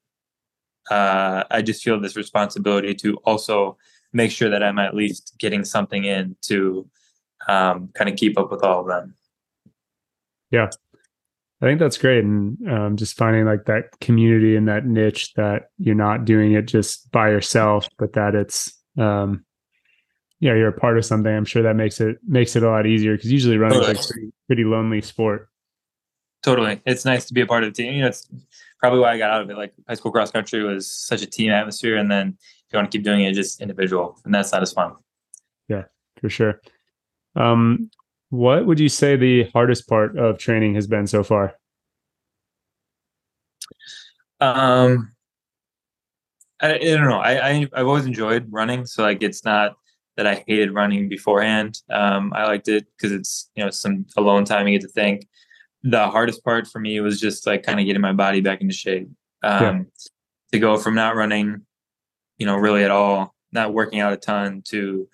uh, 0.89 1.43
I 1.51 1.61
just 1.61 1.83
feel 1.83 1.99
this 1.99 2.15
responsibility 2.15 2.93
to 2.95 3.15
also 3.25 3.77
make 4.13 4.31
sure 4.31 4.49
that 4.49 4.63
I'm 4.63 4.79
at 4.79 4.95
least 4.95 5.35
getting 5.37 5.63
something 5.63 6.03
in 6.03 6.35
to 6.43 6.89
um, 7.47 7.89
kind 7.93 8.09
of 8.09 8.15
keep 8.15 8.39
up 8.39 8.51
with 8.51 8.63
all 8.63 8.81
of 8.81 8.87
them. 8.87 9.15
Yeah. 10.51 10.69
I 11.61 11.65
think 11.65 11.79
that's 11.79 11.97
great. 11.97 12.23
And 12.23 12.57
um, 12.69 12.97
just 12.97 13.17
finding 13.17 13.45
like 13.45 13.65
that 13.65 13.99
community 13.99 14.55
and 14.55 14.67
that 14.67 14.85
niche 14.85 15.33
that 15.33 15.71
you're 15.77 15.95
not 15.95 16.23
doing 16.23 16.53
it 16.53 16.63
just 16.63 17.11
by 17.11 17.29
yourself, 17.29 17.87
but 17.97 18.13
that 18.13 18.33
it's, 18.33 18.73
um, 18.97 19.45
yeah, 20.39 20.55
you're 20.55 20.69
a 20.69 20.79
part 20.79 20.97
of 20.97 21.03
something. 21.03 21.33
I'm 21.33 21.43
sure 21.43 21.63
that 21.63 21.75
makes 21.75 21.99
it 21.99 22.17
makes 22.25 22.55
it 22.55 22.63
a 22.63 22.69
lot 22.69 22.85
easier 22.85 23.15
because 23.15 23.31
usually 23.31 23.57
running 23.57 23.79
totally. 23.79 23.91
is 23.91 23.97
like 23.97 24.09
pretty, 24.09 24.31
pretty 24.47 24.63
lonely 24.63 25.01
sport. 25.01 25.49
Totally, 26.41 26.81
it's 26.85 27.03
nice 27.03 27.25
to 27.25 27.33
be 27.33 27.41
a 27.41 27.45
part 27.45 27.65
of 27.65 27.73
the 27.73 27.83
team. 27.83 27.93
You 27.93 28.01
know, 28.03 28.07
it's 28.07 28.25
probably 28.79 29.01
why 29.01 29.11
I 29.11 29.17
got 29.17 29.31
out 29.31 29.41
of 29.41 29.49
it. 29.49 29.57
Like 29.57 29.73
high 29.89 29.95
school 29.95 30.13
cross 30.13 30.31
country 30.31 30.63
was 30.63 30.89
such 30.89 31.21
a 31.21 31.25
team 31.25 31.51
atmosphere, 31.51 31.97
and 31.97 32.09
then 32.09 32.37
if 32.39 32.71
you 32.71 32.77
want 32.77 32.89
to 32.89 32.97
keep 32.97 33.03
doing 33.03 33.25
it 33.25 33.33
just 33.33 33.61
individual, 33.61 34.17
and 34.23 34.33
that's 34.33 34.53
not 34.53 34.61
as 34.61 34.71
fun. 34.71 34.93
Yeah, 35.67 35.83
for 36.21 36.29
sure. 36.29 36.61
Um, 37.35 37.91
what 38.29 38.65
would 38.65 38.79
you 38.79 38.89
say 38.89 39.15
the 39.15 39.43
hardest 39.53 39.87
part 39.87 40.17
of 40.17 40.37
training 40.37 40.75
has 40.75 40.87
been 40.87 41.07
so 41.07 41.23
far? 41.23 41.55
Um, 44.39 45.13
I, 46.61 46.75
I 46.75 46.77
don't 46.77 47.09
know. 47.09 47.19
I, 47.19 47.49
I 47.49 47.53
have 47.73 47.87
always 47.87 48.05
enjoyed 48.05 48.47
running, 48.49 48.85
so 48.85 49.03
like 49.03 49.21
it's 49.21 49.43
not 49.43 49.75
that 50.17 50.27
I 50.27 50.43
hated 50.47 50.73
running 50.73 51.09
beforehand. 51.09 51.79
Um, 51.89 52.33
I 52.33 52.45
liked 52.45 52.67
it 52.67 52.85
because 52.95 53.11
it's 53.11 53.49
you 53.55 53.63
know 53.63 53.69
some 53.69 54.05
alone 54.17 54.45
time 54.45 54.67
you 54.67 54.77
get 54.77 54.87
to 54.87 54.93
think. 54.93 55.27
The 55.83 56.07
hardest 56.07 56.43
part 56.43 56.67
for 56.67 56.79
me 56.79 56.99
was 56.99 57.19
just 57.19 57.47
like 57.47 57.63
kind 57.63 57.79
of 57.79 57.85
getting 57.85 58.01
my 58.01 58.13
body 58.13 58.41
back 58.41 58.61
into 58.61 58.73
shape. 58.73 59.09
Um, 59.43 59.61
yeah. 59.61 59.81
To 60.51 60.59
go 60.59 60.77
from 60.77 60.95
not 60.95 61.15
running 61.15 61.61
you 62.39 62.45
know, 62.45 62.55
really 62.55 62.83
at 62.83 62.89
all, 62.89 63.35
not 63.51 63.73
working 63.73 63.99
out 63.99 64.13
a 64.13 64.17
ton 64.17 64.63
to 64.69 65.07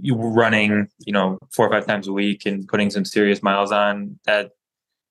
you 0.00 0.14
were 0.14 0.30
running, 0.30 0.88
you 0.98 1.12
know, 1.12 1.38
four 1.52 1.66
or 1.66 1.70
five 1.70 1.86
times 1.86 2.08
a 2.08 2.12
week 2.12 2.46
and 2.46 2.66
putting 2.68 2.90
some 2.90 3.04
serious 3.04 3.42
miles 3.42 3.72
on 3.72 4.18
that, 4.24 4.50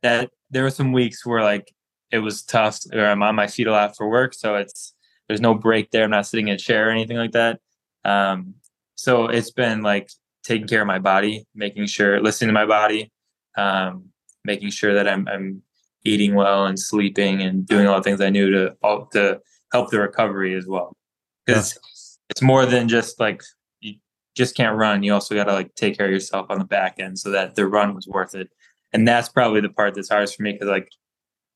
that 0.02 0.32
there 0.50 0.64
were 0.64 0.70
some 0.70 0.92
weeks 0.92 1.26
where 1.26 1.42
like 1.42 1.74
it 2.12 2.20
was 2.20 2.44
tough 2.44 2.80
or 2.94 3.06
I'm 3.06 3.24
on 3.24 3.36
my 3.36 3.48
feet 3.48 3.68
a 3.68 3.72
lot 3.72 3.96
for 3.96 4.10
work. 4.10 4.34
So 4.34 4.56
it's, 4.56 4.94
there's 5.28 5.42
no 5.42 5.54
break 5.54 5.92
there. 5.92 6.06
I'm 6.06 6.10
not 6.10 6.26
sitting 6.26 6.48
in 6.48 6.56
a 6.56 6.58
chair 6.58 6.88
or 6.88 6.92
anything 6.92 7.18
like 7.18 7.34
that. 7.34 7.60
Um, 8.04 8.56
so 8.96 9.28
it's 9.28 9.52
been 9.52 9.82
like 9.82 10.10
taking 10.44 10.68
care 10.68 10.82
of 10.82 10.88
my 10.88 11.00
body, 11.00 11.46
making 11.54 11.86
sure, 11.86 12.22
listening 12.22 12.50
to 12.50 12.54
my 12.54 12.66
body, 12.66 13.12
um, 13.58 14.06
making 14.44 14.72
sure 14.72 14.94
that 14.96 15.08
I'm, 15.08 15.28
I'm 15.28 15.62
eating 16.06 16.34
well 16.34 16.66
and 16.66 16.80
sleeping 16.80 17.42
and 17.42 17.66
doing 17.68 17.88
all 17.88 17.98
the 17.98 18.04
things 18.04 18.22
I 18.22 18.30
knew 18.30 18.50
to, 18.52 18.76
to 19.12 19.40
help 19.72 19.92
the 19.92 20.00
recovery 20.00 20.56
as 20.56 20.66
well 20.66 20.94
because 21.46 21.74
yeah. 21.74 21.80
it's 22.30 22.42
more 22.42 22.66
than 22.66 22.88
just 22.88 23.20
like 23.20 23.44
just 24.40 24.56
can't 24.56 24.78
run. 24.78 25.04
You 25.04 25.14
also 25.14 25.36
got 25.36 25.44
to 25.44 25.54
like 25.54 25.76
take 25.76 25.98
care 25.98 26.08
of 26.08 26.12
yourself 26.12 26.48
on 26.50 26.60
the 26.60 26.66
back 26.66 26.96
end 26.98 27.20
so 27.20 27.30
that 27.32 27.56
the 27.56 27.68
run 27.68 27.94
was 27.94 28.08
worth 28.08 28.34
it. 28.34 28.50
And 28.94 29.08
that's 29.08 29.30
probably 29.30 29.60
the 29.62 29.70
part 29.70 29.94
that's 29.94 30.10
hardest 30.10 30.38
for 30.38 30.44
me 30.44 30.54
because 30.54 30.70
like 30.70 30.90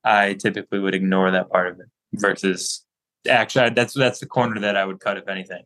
I 0.04 0.34
typically 0.34 0.78
would 0.78 0.94
ignore 0.94 1.30
that 1.30 1.50
part 1.50 1.68
of 1.68 1.80
it 1.80 1.86
versus 2.12 2.84
actually 3.28 3.70
that's 3.70 3.94
that's 3.94 4.20
the 4.20 4.26
corner 4.26 4.60
that 4.60 4.76
I 4.76 4.84
would 4.84 5.00
cut 5.00 5.16
if 5.16 5.26
anything. 5.26 5.62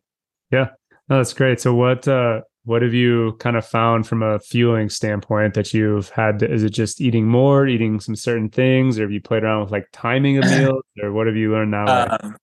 Yeah, 0.49 0.69
no, 1.09 1.17
that's 1.17 1.33
great. 1.33 1.59
So 1.59 1.75
what 1.75 2.07
uh 2.07 2.41
what 2.63 2.81
have 2.81 2.93
you 2.93 3.35
kind 3.39 3.57
of 3.57 3.65
found 3.65 4.07
from 4.07 4.23
a 4.23 4.39
fueling 4.39 4.89
standpoint 4.89 5.55
that 5.55 5.73
you've 5.73 6.09
had? 6.09 6.39
To, 6.39 6.51
is 6.51 6.63
it 6.63 6.69
just 6.69 7.01
eating 7.01 7.27
more, 7.27 7.67
eating 7.67 7.99
some 7.99 8.15
certain 8.15 8.49
things, 8.49 8.97
or 8.97 9.03
have 9.03 9.11
you 9.11 9.21
played 9.21 9.43
around 9.43 9.61
with 9.61 9.71
like 9.71 9.87
timing 9.91 10.37
of 10.37 10.45
meals, 10.49 10.83
or 11.03 11.11
what 11.11 11.27
have 11.27 11.35
you 11.35 11.51
learned 11.51 11.71
now? 11.71 12.17
Um, 12.21 12.37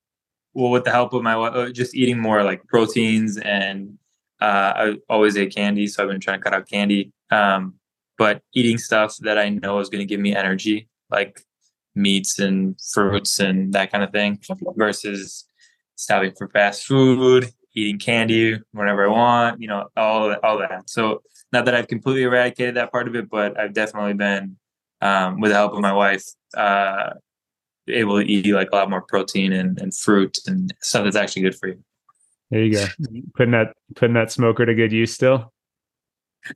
well, 0.53 0.71
with 0.71 0.83
the 0.83 0.91
help 0.91 1.13
of 1.13 1.23
my 1.23 1.33
uh, 1.33 1.69
just 1.69 1.95
eating 1.95 2.19
more 2.19 2.43
like 2.43 2.63
proteins 2.67 3.37
and 3.37 3.97
uh, 4.41 4.73
I 4.75 4.97
always 5.09 5.37
ate 5.37 5.55
candy, 5.55 5.87
so 5.87 6.03
I've 6.03 6.09
been 6.09 6.19
trying 6.19 6.39
to 6.39 6.43
cut 6.43 6.53
out 6.53 6.69
candy. 6.69 7.11
Um, 7.31 7.75
but 8.17 8.41
eating 8.53 8.77
stuff 8.77 9.15
that 9.21 9.37
I 9.37 9.49
know 9.49 9.79
is 9.79 9.89
going 9.89 9.99
to 9.99 10.05
give 10.05 10.19
me 10.19 10.35
energy, 10.35 10.87
like 11.09 11.41
meats 11.95 12.39
and 12.39 12.79
fruits 12.93 13.39
and 13.39 13.73
that 13.73 13.91
kind 13.91 14.03
of 14.03 14.11
thing, 14.11 14.39
versus 14.75 15.47
stopping 15.95 16.33
for 16.37 16.47
fast 16.49 16.85
food, 16.85 17.49
eating 17.73 17.99
candy 17.99 18.59
whenever 18.71 19.05
I 19.05 19.11
want, 19.11 19.61
you 19.61 19.67
know, 19.67 19.87
all 19.95 20.33
all 20.43 20.57
that. 20.59 20.89
So 20.89 21.21
not 21.53 21.65
that 21.65 21.75
I've 21.75 21.87
completely 21.87 22.23
eradicated 22.23 22.75
that 22.75 22.91
part 22.91 23.07
of 23.07 23.15
it, 23.15 23.29
but 23.29 23.59
I've 23.59 23.73
definitely 23.73 24.13
been, 24.13 24.57
um, 25.01 25.39
with 25.39 25.51
the 25.51 25.55
help 25.55 25.73
of 25.73 25.79
my 25.79 25.93
wife, 25.93 26.23
uh, 26.55 27.11
able 27.87 28.19
to 28.19 28.25
eat 28.25 28.45
like 28.53 28.69
a 28.71 28.75
lot 28.75 28.89
more 28.89 29.01
protein 29.01 29.53
and, 29.53 29.79
and 29.79 29.95
fruit 29.95 30.37
and 30.45 30.73
stuff 30.81 31.03
that's 31.03 31.15
actually 31.15 31.43
good 31.43 31.55
for 31.55 31.67
you. 31.69 31.83
There 32.49 32.63
you 32.63 32.73
go. 32.73 32.85
Putting 33.35 33.51
that 33.51 33.73
putting 33.95 34.13
that 34.13 34.31
smoker 34.31 34.65
to 34.65 34.73
good 34.73 34.91
use 34.91 35.13
still? 35.13 35.51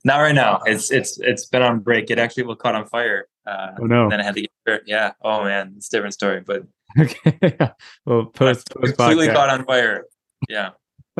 Not 0.04 0.18
right 0.18 0.34
now. 0.34 0.60
It's 0.64 0.90
it's 0.90 1.18
it's 1.20 1.46
been 1.46 1.62
on 1.62 1.80
break. 1.80 2.10
It 2.10 2.18
actually 2.18 2.44
was 2.44 2.56
caught 2.58 2.74
on 2.74 2.86
fire. 2.86 3.26
Uh, 3.46 3.72
oh 3.80 3.84
no! 3.84 4.08
Then 4.08 4.20
I 4.20 4.24
had 4.24 4.34
to 4.36 4.40
get 4.40 4.82
yeah. 4.86 5.12
Oh 5.22 5.44
man, 5.44 5.74
it's 5.76 5.88
a 5.88 5.90
different 5.90 6.14
story. 6.14 6.40
But 6.40 6.62
okay, 6.98 7.56
well, 8.06 8.26
post, 8.26 8.70
post 8.70 8.96
completely 8.96 9.28
podcast. 9.28 9.34
caught 9.34 9.50
on 9.50 9.64
fire. 9.66 10.04
Yeah. 10.48 10.70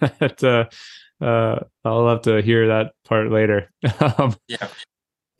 that, 0.00 0.44
uh, 0.44 1.24
uh, 1.24 1.58
I'll 1.84 2.08
have 2.08 2.22
to 2.22 2.40
hear 2.42 2.68
that 2.68 2.92
part 3.04 3.30
later. 3.30 3.70
um, 4.18 4.36
yeah. 4.46 4.68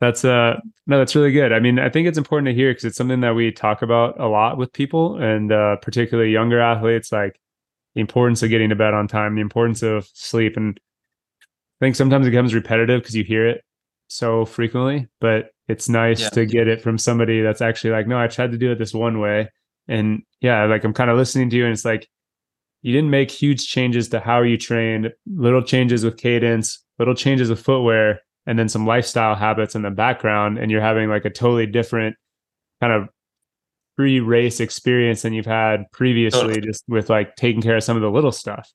That's 0.00 0.24
uh 0.24 0.58
no, 0.88 0.98
that's 0.98 1.14
really 1.14 1.30
good. 1.30 1.52
I 1.52 1.60
mean, 1.60 1.78
I 1.78 1.88
think 1.88 2.08
it's 2.08 2.18
important 2.18 2.46
to 2.46 2.54
hear 2.54 2.70
because 2.70 2.84
it's 2.84 2.96
something 2.96 3.20
that 3.20 3.36
we 3.36 3.52
talk 3.52 3.82
about 3.82 4.18
a 4.18 4.26
lot 4.26 4.58
with 4.58 4.72
people, 4.72 5.16
and 5.22 5.52
uh, 5.52 5.76
particularly 5.76 6.32
younger 6.32 6.60
athletes, 6.60 7.12
like 7.12 7.38
the 7.94 8.00
importance 8.00 8.42
of 8.42 8.50
getting 8.50 8.70
to 8.70 8.76
bed 8.76 8.94
on 8.94 9.08
time, 9.08 9.34
the 9.34 9.40
importance 9.40 9.82
of 9.82 10.08
sleep, 10.14 10.56
and 10.56 10.78
I 11.40 11.84
think 11.84 11.96
sometimes 11.96 12.26
it 12.26 12.30
becomes 12.30 12.54
repetitive 12.54 13.02
because 13.02 13.16
you 13.16 13.24
hear 13.24 13.46
it 13.46 13.62
so 14.08 14.44
frequently. 14.44 15.08
But 15.20 15.50
it's 15.68 15.88
nice 15.88 16.20
yeah. 16.20 16.28
to 16.30 16.46
get 16.46 16.68
it 16.68 16.82
from 16.82 16.98
somebody 16.98 17.40
that's 17.42 17.60
actually 17.60 17.90
like, 17.90 18.06
no, 18.06 18.18
I 18.18 18.26
tried 18.28 18.52
to 18.52 18.58
do 18.58 18.72
it 18.72 18.78
this 18.78 18.94
one 18.94 19.20
way, 19.20 19.50
and 19.88 20.22
yeah, 20.40 20.64
like 20.64 20.84
I'm 20.84 20.94
kind 20.94 21.10
of 21.10 21.16
listening 21.16 21.50
to 21.50 21.56
you, 21.56 21.64
and 21.64 21.72
it's 21.72 21.84
like 21.84 22.08
you 22.82 22.92
didn't 22.92 23.10
make 23.10 23.30
huge 23.30 23.68
changes 23.68 24.08
to 24.08 24.20
how 24.20 24.42
you 24.42 24.58
trained, 24.58 25.12
little 25.26 25.62
changes 25.62 26.04
with 26.04 26.16
cadence, 26.16 26.82
little 26.98 27.14
changes 27.14 27.48
with 27.48 27.60
footwear 27.60 28.20
and 28.46 28.58
then 28.58 28.68
some 28.68 28.86
lifestyle 28.86 29.34
habits 29.34 29.74
in 29.74 29.82
the 29.82 29.90
background 29.90 30.58
and 30.58 30.70
you're 30.70 30.80
having 30.80 31.08
like 31.08 31.24
a 31.24 31.30
totally 31.30 31.66
different 31.66 32.16
kind 32.80 32.92
of 32.92 33.08
pre-race 33.96 34.60
experience 34.60 35.22
than 35.22 35.32
you've 35.32 35.46
had 35.46 35.84
previously 35.92 36.40
totally. 36.40 36.60
just 36.60 36.84
with 36.88 37.10
like 37.10 37.36
taking 37.36 37.62
care 37.62 37.76
of 37.76 37.84
some 37.84 37.96
of 37.96 38.02
the 38.02 38.10
little 38.10 38.32
stuff. 38.32 38.70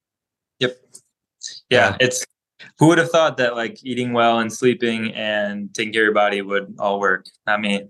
Yep. 0.60 0.78
Yeah, 1.70 1.90
yeah, 1.90 1.98
it's 2.00 2.26
who 2.80 2.88
would 2.88 2.98
have 2.98 3.10
thought 3.10 3.38
that 3.38 3.56
like 3.56 3.78
eating 3.84 4.14
well 4.14 4.40
and 4.40 4.52
sleeping 4.52 5.14
and 5.14 5.74
taking 5.74 5.94
care 5.94 6.04
of 6.04 6.08
your 6.08 6.14
body 6.14 6.42
would 6.42 6.76
all 6.80 7.00
work? 7.00 7.26
Not 7.46 7.62
me. 7.62 7.88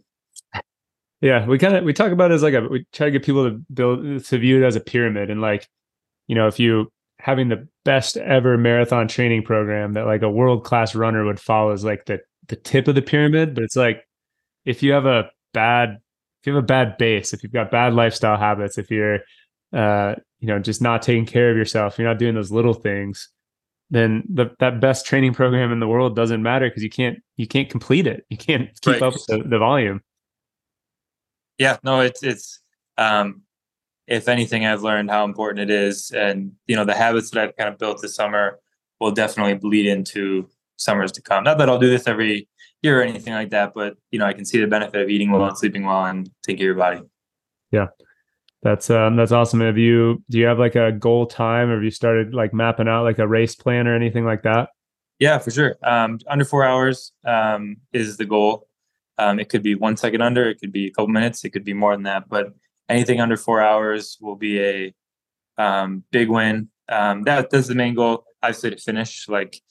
Yeah 1.22 1.48
we 1.48 1.58
kind 1.58 1.76
of 1.76 1.84
we 1.84 1.94
talk 1.94 2.12
about 2.12 2.32
it 2.32 2.36
as 2.36 2.44
like 2.44 2.54
a 2.54 2.62
we 2.62 2.86
try 2.94 3.08
to 3.08 3.12
get 3.12 3.24
people 3.24 3.50
to 3.50 3.58
build 3.74 4.24
to 4.24 4.38
view 4.38 4.64
it 4.64 4.68
as 4.68 4.76
a 4.76 4.80
pyramid 4.80 5.32
and 5.32 5.42
like 5.42 5.68
you 6.28 6.36
know 6.36 6.48
if 6.48 6.60
you 6.60 6.92
having 7.20 7.50
the 7.50 7.68
best 7.84 8.18
ever 8.18 8.56
marathon 8.58 9.08
training 9.08 9.42
program 9.42 9.94
that 9.94 10.06
like 10.06 10.22
a 10.22 10.30
world 10.30 10.64
class 10.64 10.94
runner 10.94 11.26
would 11.26 11.40
follow 11.40 11.72
is 11.72 11.84
like 11.84 12.06
the 12.06 12.20
the 12.50 12.56
tip 12.56 12.88
of 12.88 12.94
the 12.94 13.02
pyramid 13.02 13.56
but 13.56 13.64
it's 13.64 13.76
like 13.76 14.08
if 14.66 14.84
you 14.84 14.92
have 14.92 15.08
a 15.08 15.30
bad 15.54 15.98
if 16.42 16.48
you 16.48 16.54
have 16.54 16.64
a 16.64 16.66
bad 16.66 16.98
base 16.98 17.34
if 17.34 17.44
you've 17.44 17.52
got 17.52 17.72
bad 17.72 17.94
lifestyle 17.94 18.38
habits 18.38 18.78
if 18.78 18.90
you're 18.92 19.20
uh, 19.74 20.16
you 20.40 20.48
know, 20.48 20.60
just 20.60 20.82
not 20.82 21.02
taking 21.02 21.26
care 21.26 21.52
of 21.52 21.58
yourself, 21.58 21.98
you're 21.98 22.08
not 22.08 22.20
doing 22.20 22.36
those 22.36 22.52
little 22.52 22.74
things, 22.74 23.30
then 23.90 24.24
the, 24.30 24.52
that 24.60 24.80
best 24.80 25.06
training 25.06 25.34
program 25.34 25.72
in 25.72 25.80
the 25.80 25.88
world 25.88 26.16
doesn't 26.16 26.44
matter 26.44 26.70
because 26.70 26.84
you 26.84 26.90
can't 26.90 27.20
you 27.38 27.48
can't 27.48 27.70
complete 27.70 28.08
it. 28.08 28.26
You 28.30 28.38
can't 28.38 28.70
keep 28.82 28.94
right. 28.94 29.02
up 29.02 29.14
with 29.14 29.26
the, 29.28 29.44
the 29.46 29.60
volume. 29.60 30.02
Yeah, 31.58 31.78
no, 31.84 32.02
it's 32.02 32.22
it's 32.24 32.60
um 32.98 33.42
if 34.08 34.28
anything 34.28 34.66
I've 34.66 34.84
learned 34.84 35.10
how 35.10 35.26
important 35.26 35.70
it 35.70 35.74
is 35.74 36.12
and 36.12 36.54
you 36.68 36.76
know 36.76 36.86
the 36.86 36.96
habits 36.96 37.32
that 37.32 37.44
I've 37.44 37.56
kind 37.56 37.70
of 37.70 37.80
built 37.80 38.02
this 38.02 38.16
summer 38.16 38.60
will 39.00 39.12
definitely 39.12 39.56
bleed 39.56 39.86
into 39.86 40.50
summers 40.78 41.12
to 41.14 41.22
come. 41.22 41.44
Not 41.44 41.58
that 41.58 41.70
I'll 41.70 41.80
do 41.80 41.90
this 41.90 42.08
every 42.08 42.48
year 42.82 43.00
or 43.00 43.04
anything 43.04 43.34
like 43.34 43.50
that, 43.50 43.74
but 43.74 43.98
you 44.12 44.20
know, 44.20 44.26
I 44.26 44.34
can 44.34 44.46
see 44.46 44.60
the 44.60 44.68
benefit 44.68 45.02
of 45.02 45.10
eating 45.10 45.32
well 45.32 45.46
and 45.46 45.58
sleeping 45.58 45.86
well 45.86 46.06
and 46.06 46.30
taking 46.44 46.60
care 46.60 46.72
of 46.72 46.78
your 46.78 46.86
body. 46.86 47.02
Yeah. 47.72 47.88
That's 48.64 48.90
um 48.90 49.16
that's 49.16 49.32
awesome. 49.32 49.62
Have 49.62 49.78
you 49.78 50.24
do 50.30 50.40
you 50.40 50.46
have 50.46 50.60
like 50.60 50.76
a 50.76 50.92
goal 50.92 51.28
time 51.28 51.70
or 51.70 51.76
have 51.76 51.84
you 51.84 51.92
started 51.92 52.34
like 52.34 52.54
mapping 52.54 52.88
out 52.88 53.04
like 53.04 53.20
a 53.20 53.28
race 53.28 53.56
plan 53.56 53.88
or 53.88 53.96
anything 53.96 54.26
like 54.26 54.44
that? 54.44 54.70
Yeah, 55.20 55.38
for 55.38 55.52
sure. 55.52 55.78
Um 55.84 56.20
under 56.28 56.44
four 56.44 56.64
hours 56.64 57.12
um 57.24 57.78
is 57.94 58.18
the 58.18 58.26
goal. 58.26 58.68
Um 59.18 59.40
it 59.40 59.50
could 59.50 59.64
be 59.64 59.76
one 59.76 59.96
second 59.96 60.22
under, 60.22 60.50
it 60.50 60.60
could 60.60 60.72
be 60.72 60.88
a 60.88 60.92
couple 60.92 61.08
minutes, 61.08 61.46
it 61.46 61.52
could 61.52 61.64
be 61.64 61.74
more 61.74 61.96
than 61.96 62.04
that, 62.04 62.28
but 62.28 62.54
anything 62.90 63.22
under 63.22 63.38
four 63.38 63.62
hours 63.62 64.18
will 64.20 64.36
be 64.36 64.60
a 64.60 64.94
um 65.58 66.04
big 66.12 66.30
win. 66.30 66.70
Um 66.90 67.24
that 67.24 67.52
that's 67.52 67.68
the 67.68 67.76
main 67.76 67.94
goal, 67.94 68.26
obviously 68.42 68.72
to 68.72 68.78
finish. 68.78 69.30
Like 69.30 69.62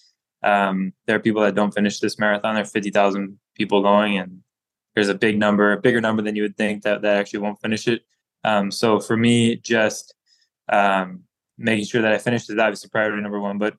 um 0.43 0.93
there 1.07 1.17
are 1.17 1.21
people 1.21 1.43
that 1.43 1.55
don't 1.55 1.75
finish 1.75 2.01
this 2.01 2.19
marathon. 2.19 2.55
There 2.55 2.63
are 2.63 2.67
fifty 2.67 2.91
thousand 2.91 3.39
people 3.55 3.83
going 3.83 4.19
and 4.19 4.43
there's 4.95 5.09
a 5.09 5.15
big 5.15 5.39
number, 5.39 5.73
a 5.73 5.81
bigger 5.81 6.01
number 6.01 6.23
than 6.23 6.35
you 6.35 6.43
would 6.43 6.57
think 6.57 6.83
that 6.83 7.03
that 7.03 7.19
actually 7.19 7.41
won't 7.41 7.61
finish 7.61 7.87
it. 7.87 8.03
Um, 8.45 8.71
so 8.71 8.99
for 8.99 9.17
me, 9.17 9.57
just 9.57 10.15
um, 10.73 11.25
making 11.59 11.85
sure 11.85 12.03
that 12.03 12.13
I 12.13 12.19
finish 12.19 12.49
is 12.49 12.59
obviously 12.59 12.89
priority 12.89 13.23
number 13.23 13.39
one. 13.39 13.59
But 13.59 13.77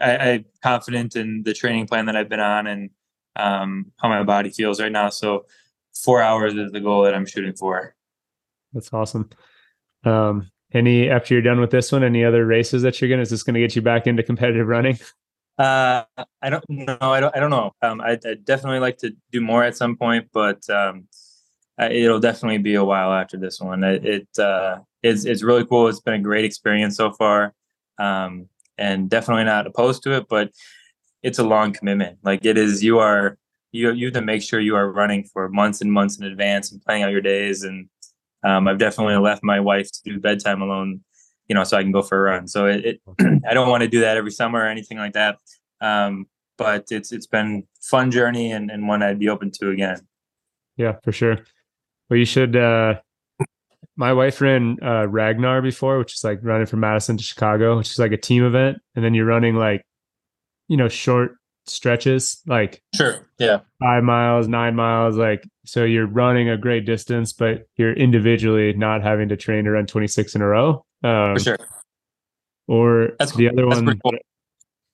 I, 0.00 0.16
I'm 0.16 0.44
confident 0.62 1.14
in 1.14 1.44
the 1.44 1.54
training 1.54 1.86
plan 1.86 2.06
that 2.06 2.16
I've 2.16 2.28
been 2.28 2.40
on 2.40 2.66
and 2.66 2.90
um, 3.36 3.92
how 3.98 4.08
my 4.08 4.24
body 4.24 4.50
feels 4.50 4.80
right 4.80 4.90
now. 4.90 5.08
So 5.10 5.46
four 5.94 6.20
hours 6.20 6.54
is 6.54 6.72
the 6.72 6.80
goal 6.80 7.04
that 7.04 7.14
I'm 7.14 7.26
shooting 7.26 7.54
for. 7.54 7.94
That's 8.72 8.92
awesome. 8.92 9.30
Um, 10.04 10.50
any 10.72 11.08
after 11.08 11.34
you're 11.34 11.42
done 11.42 11.60
with 11.60 11.70
this 11.70 11.92
one, 11.92 12.02
any 12.02 12.24
other 12.24 12.44
races 12.44 12.82
that 12.82 13.00
you're 13.00 13.08
gonna? 13.08 13.22
Is 13.22 13.30
this 13.30 13.42
gonna 13.42 13.60
get 13.60 13.76
you 13.76 13.82
back 13.82 14.06
into 14.06 14.22
competitive 14.22 14.66
running? 14.66 14.98
Uh, 15.58 16.04
I 16.42 16.50
don't 16.50 16.64
know. 16.68 16.98
I 17.00 17.20
don't. 17.20 17.36
I 17.36 17.40
don't 17.40 17.50
know. 17.50 17.72
Um, 17.82 18.00
I, 18.00 18.18
would 18.24 18.44
definitely 18.44 18.80
like 18.80 18.98
to 18.98 19.14
do 19.32 19.40
more 19.40 19.64
at 19.64 19.76
some 19.76 19.96
point, 19.96 20.28
but 20.32 20.68
um, 20.68 21.08
it'll 21.80 22.20
definitely 22.20 22.58
be 22.58 22.74
a 22.74 22.84
while 22.84 23.12
after 23.12 23.38
this 23.38 23.60
one. 23.60 23.82
It, 23.82 24.04
it 24.04 24.38
uh, 24.38 24.80
is 25.02 25.24
it's 25.24 25.42
really 25.42 25.64
cool. 25.64 25.88
It's 25.88 26.00
been 26.00 26.14
a 26.14 26.18
great 26.18 26.44
experience 26.44 26.96
so 26.96 27.12
far, 27.12 27.54
um, 27.98 28.48
and 28.76 29.08
definitely 29.08 29.44
not 29.44 29.66
opposed 29.66 30.02
to 30.02 30.12
it. 30.12 30.26
But 30.28 30.50
it's 31.22 31.38
a 31.38 31.44
long 31.44 31.72
commitment. 31.72 32.18
Like 32.22 32.44
it 32.44 32.58
is, 32.58 32.84
you 32.84 32.98
are 32.98 33.38
you 33.72 33.92
you 33.92 34.06
have 34.06 34.14
to 34.14 34.22
make 34.22 34.42
sure 34.42 34.60
you 34.60 34.76
are 34.76 34.92
running 34.92 35.24
for 35.24 35.48
months 35.48 35.80
and 35.80 35.92
months 35.92 36.18
in 36.18 36.24
advance 36.26 36.70
and 36.70 36.82
planning 36.82 37.02
out 37.02 37.12
your 37.12 37.20
days. 37.22 37.62
And 37.62 37.88
um, 38.44 38.68
I've 38.68 38.78
definitely 38.78 39.16
left 39.16 39.42
my 39.42 39.60
wife 39.60 39.90
to 39.90 40.00
do 40.04 40.20
bedtime 40.20 40.62
alone, 40.62 41.00
you 41.48 41.54
know, 41.54 41.64
so 41.64 41.76
I 41.76 41.82
can 41.82 41.92
go 41.92 42.02
for 42.02 42.18
a 42.18 42.30
run. 42.32 42.48
So 42.48 42.66
it, 42.66 42.84
it 42.84 43.00
I 43.48 43.54
don't 43.54 43.68
want 43.68 43.82
to 43.82 43.88
do 43.88 44.00
that 44.00 44.16
every 44.16 44.32
summer 44.32 44.60
or 44.60 44.66
anything 44.66 44.98
like 44.98 45.12
that. 45.14 45.38
Um, 45.80 46.26
but 46.58 46.86
it's 46.90 47.12
it's 47.12 47.26
been 47.26 47.64
fun 47.80 48.10
journey 48.10 48.50
and, 48.52 48.70
and 48.70 48.88
one 48.88 49.02
I'd 49.02 49.18
be 49.18 49.28
open 49.28 49.50
to 49.60 49.70
again. 49.70 50.06
Yeah, 50.76 50.96
for 51.02 51.12
sure. 51.12 51.38
Well, 52.08 52.18
you 52.18 52.24
should. 52.24 52.56
Uh, 52.56 52.94
my 53.96 54.12
wife 54.12 54.40
ran 54.40 54.76
uh, 54.82 55.06
Ragnar 55.08 55.62
before, 55.62 55.98
which 55.98 56.14
is 56.14 56.24
like 56.24 56.40
running 56.42 56.66
from 56.66 56.80
Madison 56.80 57.16
to 57.16 57.22
Chicago, 57.22 57.78
which 57.78 57.90
is 57.90 57.98
like 57.98 58.12
a 58.12 58.16
team 58.16 58.44
event, 58.44 58.78
and 58.94 59.04
then 59.04 59.14
you're 59.14 59.26
running 59.26 59.56
like, 59.56 59.82
you 60.68 60.76
know, 60.76 60.88
short 60.88 61.32
stretches, 61.66 62.42
like 62.46 62.82
sure, 62.94 63.26
yeah, 63.38 63.60
five 63.80 64.04
miles, 64.04 64.48
nine 64.48 64.74
miles, 64.74 65.16
like 65.16 65.44
so 65.64 65.84
you're 65.84 66.06
running 66.06 66.48
a 66.48 66.56
great 66.56 66.86
distance, 66.86 67.32
but 67.32 67.66
you're 67.76 67.92
individually 67.92 68.72
not 68.74 69.02
having 69.02 69.28
to 69.28 69.36
train 69.36 69.64
to 69.64 69.70
run 69.72 69.86
26 69.86 70.34
in 70.34 70.42
a 70.42 70.46
row. 70.46 70.84
Um, 71.02 71.34
For 71.34 71.40
sure. 71.40 71.58
Or 72.68 73.10
That's 73.18 73.34
the 73.34 73.48
other 73.48 73.66
one. 73.66 73.98
Cool. 74.00 74.12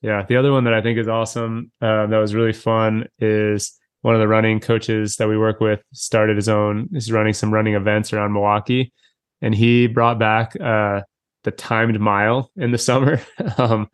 Yeah, 0.03 0.25
the 0.29 0.37
other 0.37 0.53
one 0.53 0.65
that 0.65 0.75
I 0.75 0.83
think 0.83 0.99
is 0.99 1.09
awesome, 1.09 1.71
uh, 1.81 2.07
that 2.07 2.19
was 2.19 2.35
really 2.35 2.53
fun, 2.53 3.07
is 3.21 3.73
one 4.03 4.15
of 4.15 4.21
the 4.21 4.29
running 4.29 4.61
coaches 4.61 5.17
that 5.17 5.29
we 5.29 5.39
work 5.39 5.61
with 5.61 5.81
started 5.93 6.37
his 6.37 6.49
own 6.49 6.89
He's 6.93 7.11
running 7.11 7.33
some 7.33 7.53
running 7.55 7.75
events 7.75 8.13
around 8.13 8.33
milwaukee 8.33 8.93
and 9.41 9.55
he 9.55 9.87
brought 9.87 10.19
back 10.19 10.55
uh, 10.61 11.03
the 11.45 11.51
timed 11.51 11.99
mile 12.01 12.51
in 12.57 12.71
the 12.71 12.79
summer 12.89 13.21
um, 13.59 13.89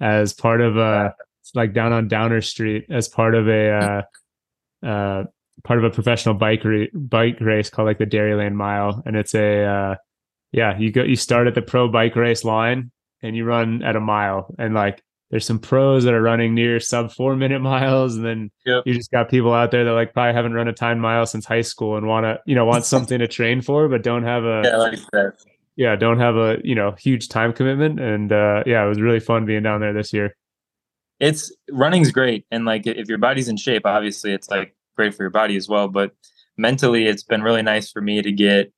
as 0.00 0.32
part 0.32 0.60
of 0.60 0.76
a 0.76 1.14
like 1.54 1.72
down 1.72 1.92
on 1.92 2.08
downer 2.08 2.40
street 2.40 2.86
as 2.90 3.08
part 3.08 3.34
of 3.34 3.48
a 3.48 3.70
uh, 3.70 4.86
uh, 4.86 5.24
part 5.62 5.78
of 5.78 5.84
a 5.84 5.90
professional 5.90 6.34
bike 6.34 6.64
re- 6.64 6.90
bike 6.92 7.40
race 7.40 7.70
called 7.70 7.86
like 7.86 7.98
the 7.98 8.06
dairyland 8.06 8.54
mile 8.54 9.02
and 9.06 9.16
it's 9.16 9.34
a 9.34 9.64
uh, 9.64 9.94
yeah 10.54 10.78
you 10.78 10.90
go 10.90 11.02
you 11.02 11.16
start 11.16 11.46
at 11.46 11.54
the 11.54 11.62
pro 11.62 11.88
bike 11.88 12.16
race 12.16 12.44
line 12.44 12.90
and 13.22 13.36
you 13.36 13.44
run 13.44 13.82
at 13.82 13.96
a 13.96 14.00
mile 14.00 14.54
and 14.58 14.74
like 14.74 15.02
there's 15.34 15.46
some 15.46 15.58
pros 15.58 16.04
that 16.04 16.14
are 16.14 16.22
running 16.22 16.54
near 16.54 16.78
sub 16.78 17.10
four 17.10 17.34
minute 17.34 17.58
miles, 17.60 18.14
and 18.14 18.24
then 18.24 18.50
yep. 18.64 18.84
you 18.86 18.94
just 18.94 19.10
got 19.10 19.28
people 19.28 19.52
out 19.52 19.72
there 19.72 19.84
that 19.84 19.90
like 19.90 20.14
probably 20.14 20.32
haven't 20.32 20.54
run 20.54 20.68
a 20.68 20.72
time 20.72 21.00
mile 21.00 21.26
since 21.26 21.44
high 21.44 21.60
school 21.60 21.96
and 21.96 22.06
want 22.06 22.22
to 22.22 22.38
you 22.46 22.54
know 22.54 22.64
want 22.64 22.84
something 22.94 23.18
to 23.18 23.26
train 23.26 23.60
for, 23.60 23.88
but 23.88 24.04
don't 24.04 24.22
have 24.22 24.44
a 24.44 24.62
yeah, 24.64 24.76
like 24.76 25.00
that. 25.12 25.32
yeah 25.74 25.96
don't 25.96 26.20
have 26.20 26.36
a 26.36 26.58
you 26.62 26.76
know 26.76 26.92
huge 26.92 27.28
time 27.28 27.52
commitment. 27.52 27.98
And 27.98 28.30
uh, 28.30 28.62
yeah, 28.64 28.84
it 28.84 28.88
was 28.88 29.00
really 29.00 29.18
fun 29.18 29.44
being 29.44 29.64
down 29.64 29.80
there 29.80 29.92
this 29.92 30.12
year. 30.12 30.36
It's 31.18 31.52
running's 31.68 32.12
great, 32.12 32.46
and 32.52 32.64
like 32.64 32.86
if 32.86 33.08
your 33.08 33.18
body's 33.18 33.48
in 33.48 33.56
shape, 33.56 33.86
obviously 33.86 34.32
it's 34.32 34.48
like 34.48 34.76
great 34.94 35.14
for 35.14 35.24
your 35.24 35.30
body 35.30 35.56
as 35.56 35.68
well. 35.68 35.88
But 35.88 36.12
mentally, 36.56 37.06
it's 37.06 37.24
been 37.24 37.42
really 37.42 37.62
nice 37.62 37.90
for 37.90 38.00
me 38.00 38.22
to 38.22 38.30
get 38.30 38.72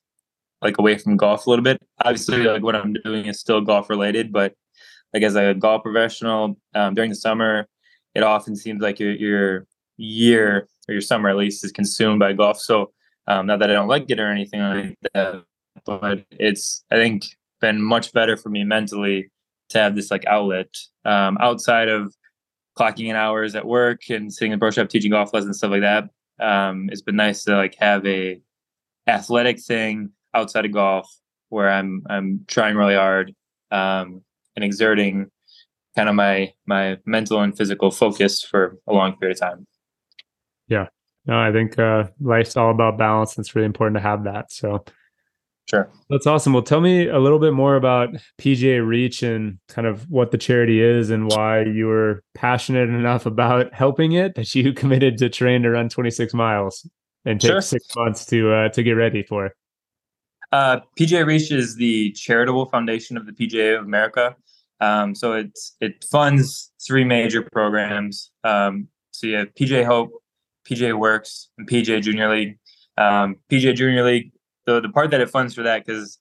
like 0.62 0.78
away 0.78 0.98
from 0.98 1.16
golf 1.16 1.46
a 1.46 1.50
little 1.50 1.62
bit. 1.62 1.80
Obviously, 2.04 2.38
like 2.42 2.62
what 2.62 2.76
I'm 2.76 2.94
doing 3.04 3.26
is 3.26 3.40
still 3.40 3.60
golf 3.60 3.90
related, 3.90 4.32
but 4.32 4.54
like 5.12 5.22
as 5.22 5.36
a 5.36 5.54
golf 5.54 5.82
professional 5.82 6.56
um, 6.74 6.94
during 6.94 7.10
the 7.10 7.16
summer, 7.16 7.66
it 8.14 8.22
often 8.22 8.56
seems 8.56 8.80
like 8.80 8.98
your 8.98 9.12
your 9.12 9.66
year 9.96 10.68
or 10.88 10.92
your 10.92 11.00
summer 11.00 11.28
at 11.28 11.36
least 11.36 11.64
is 11.64 11.72
consumed 11.72 12.18
by 12.18 12.32
golf. 12.32 12.60
So 12.60 12.92
um, 13.26 13.46
not 13.46 13.58
that 13.60 13.70
I 13.70 13.74
don't 13.74 13.88
like 13.88 14.10
it 14.10 14.20
or 14.20 14.30
anything 14.30 14.60
like 14.60 14.98
that, 15.14 15.44
but 15.84 16.24
it's 16.30 16.84
I 16.90 16.96
think 16.96 17.24
been 17.60 17.80
much 17.80 18.12
better 18.12 18.36
for 18.36 18.48
me 18.48 18.64
mentally 18.64 19.30
to 19.70 19.78
have 19.78 19.96
this 19.96 20.10
like 20.10 20.24
outlet 20.26 20.68
um, 21.04 21.36
outside 21.40 21.88
of 21.88 22.14
clocking 22.78 23.08
in 23.08 23.16
hours 23.16 23.54
at 23.54 23.66
work 23.66 24.02
and 24.10 24.32
sitting 24.32 24.52
in 24.52 24.58
the 24.58 24.60
pro 24.60 24.70
shop 24.70 24.88
teaching 24.88 25.10
golf 25.10 25.32
lessons 25.32 25.58
stuff 25.58 25.70
like 25.70 25.80
that. 25.80 26.10
Um, 26.38 26.88
it's 26.92 27.02
been 27.02 27.16
nice 27.16 27.44
to 27.44 27.56
like 27.56 27.74
have 27.78 28.06
a 28.06 28.40
athletic 29.06 29.60
thing 29.60 30.10
outside 30.36 30.64
of 30.64 30.72
golf 30.72 31.10
where 31.48 31.70
I'm 31.70 32.02
I'm 32.08 32.44
trying 32.46 32.76
really 32.76 32.94
hard 32.94 33.34
um, 33.70 34.22
and 34.54 34.64
exerting 34.64 35.30
kind 35.96 36.08
of 36.08 36.14
my 36.14 36.52
my 36.66 36.98
mental 37.06 37.40
and 37.40 37.56
physical 37.56 37.90
focus 37.90 38.42
for 38.42 38.76
a 38.86 38.92
long 38.92 39.16
period 39.16 39.36
of 39.36 39.40
time. 39.40 39.66
Yeah. 40.68 40.86
No, 41.26 41.38
I 41.38 41.50
think 41.50 41.78
uh, 41.78 42.04
life's 42.20 42.56
all 42.56 42.70
about 42.70 42.98
balance. 42.98 43.36
And 43.36 43.44
it's 43.44 43.56
really 43.56 43.66
important 43.66 43.96
to 43.96 44.02
have 44.02 44.24
that. 44.24 44.52
So 44.52 44.84
Sure. 45.68 45.90
That's 46.08 46.28
awesome. 46.28 46.52
Well, 46.52 46.62
tell 46.62 46.80
me 46.80 47.08
a 47.08 47.18
little 47.18 47.40
bit 47.40 47.52
more 47.52 47.74
about 47.74 48.10
PGA 48.38 48.86
Reach 48.86 49.24
and 49.24 49.58
kind 49.68 49.86
of 49.86 50.08
what 50.08 50.30
the 50.30 50.38
charity 50.38 50.80
is 50.80 51.10
and 51.10 51.28
why 51.28 51.62
you 51.62 51.86
were 51.86 52.22
passionate 52.34 52.88
enough 52.88 53.26
about 53.26 53.74
helping 53.74 54.12
it 54.12 54.36
that 54.36 54.54
you 54.54 54.72
committed 54.74 55.18
to 55.18 55.28
train 55.28 55.62
to 55.62 55.70
run 55.70 55.88
26 55.88 56.32
miles 56.34 56.88
and 57.24 57.40
take 57.40 57.50
sure. 57.50 57.60
six 57.60 57.84
months 57.96 58.24
to 58.26 58.52
uh, 58.52 58.68
to 58.70 58.82
get 58.84 58.92
ready 58.92 59.24
for. 59.24 59.52
Uh, 60.52 60.80
PGA 60.98 61.26
Reach 61.26 61.50
is 61.50 61.76
the 61.76 62.12
charitable 62.12 62.66
foundation 62.66 63.16
of 63.16 63.26
the 63.26 63.32
PGA 63.32 63.78
of 63.78 63.84
America. 63.84 64.36
Um, 64.80 65.14
so 65.14 65.32
it 65.32 65.58
it 65.80 66.04
funds 66.10 66.72
three 66.86 67.04
major 67.04 67.42
programs. 67.42 68.30
Um, 68.44 68.88
so 69.10 69.26
you 69.26 69.36
have 69.36 69.54
PGA 69.54 69.84
Hope, 69.84 70.10
PGA 70.68 70.98
Works, 70.98 71.48
and 71.58 71.68
PGA 71.68 72.02
Junior 72.02 72.30
League. 72.30 72.58
Um, 72.98 73.36
PGA 73.50 73.74
Junior 73.74 74.04
League, 74.04 74.32
the 74.66 74.80
the 74.80 74.88
part 74.88 75.10
that 75.10 75.20
it 75.20 75.30
funds 75.30 75.54
for 75.54 75.62
that 75.62 75.84
because 75.84 76.18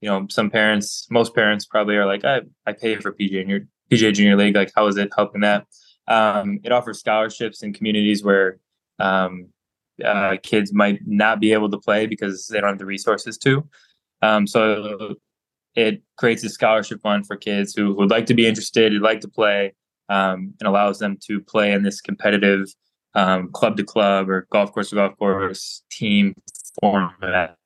you 0.00 0.08
know 0.08 0.26
some 0.30 0.50
parents, 0.50 1.06
most 1.10 1.34
parents 1.34 1.64
probably 1.64 1.96
are 1.96 2.06
like, 2.06 2.24
I 2.24 2.42
I 2.66 2.72
pay 2.72 2.96
for 2.96 3.12
PGA 3.12 3.42
Junior 3.42 3.68
PGA 3.90 4.12
Junior 4.12 4.36
League. 4.36 4.54
Like, 4.54 4.72
how 4.74 4.86
is 4.86 4.96
it 4.96 5.10
helping 5.16 5.40
that? 5.40 5.66
Um, 6.06 6.60
it 6.62 6.72
offers 6.72 7.00
scholarships 7.00 7.62
in 7.62 7.72
communities 7.72 8.22
where 8.22 8.58
um, 8.98 9.48
uh, 10.04 10.36
kids 10.42 10.72
might 10.72 11.00
not 11.06 11.40
be 11.40 11.52
able 11.52 11.70
to 11.70 11.78
play 11.78 12.06
because 12.06 12.46
they 12.46 12.60
don't 12.60 12.70
have 12.70 12.78
the 12.78 12.86
resources 12.86 13.36
to. 13.38 13.68
Um, 14.22 14.46
so 14.46 15.16
it 15.74 16.02
creates 16.16 16.44
a 16.44 16.48
scholarship 16.48 17.02
fund 17.02 17.26
for 17.26 17.36
kids 17.36 17.74
who 17.74 17.94
would 17.94 18.10
like 18.10 18.26
to 18.26 18.34
be 18.34 18.46
interested, 18.46 18.92
who'd 18.92 19.02
like 19.02 19.20
to 19.20 19.28
play, 19.28 19.74
um, 20.08 20.54
and 20.60 20.68
allows 20.68 20.98
them 20.98 21.18
to 21.26 21.40
play 21.40 21.72
in 21.72 21.82
this 21.82 22.00
competitive 22.00 22.68
um, 23.14 23.50
club 23.52 23.76
to 23.76 23.84
club 23.84 24.28
or 24.28 24.46
golf 24.50 24.72
course 24.72 24.90
to 24.90 24.96
golf 24.96 25.16
course 25.18 25.82
team 25.90 26.34
format 26.80 27.56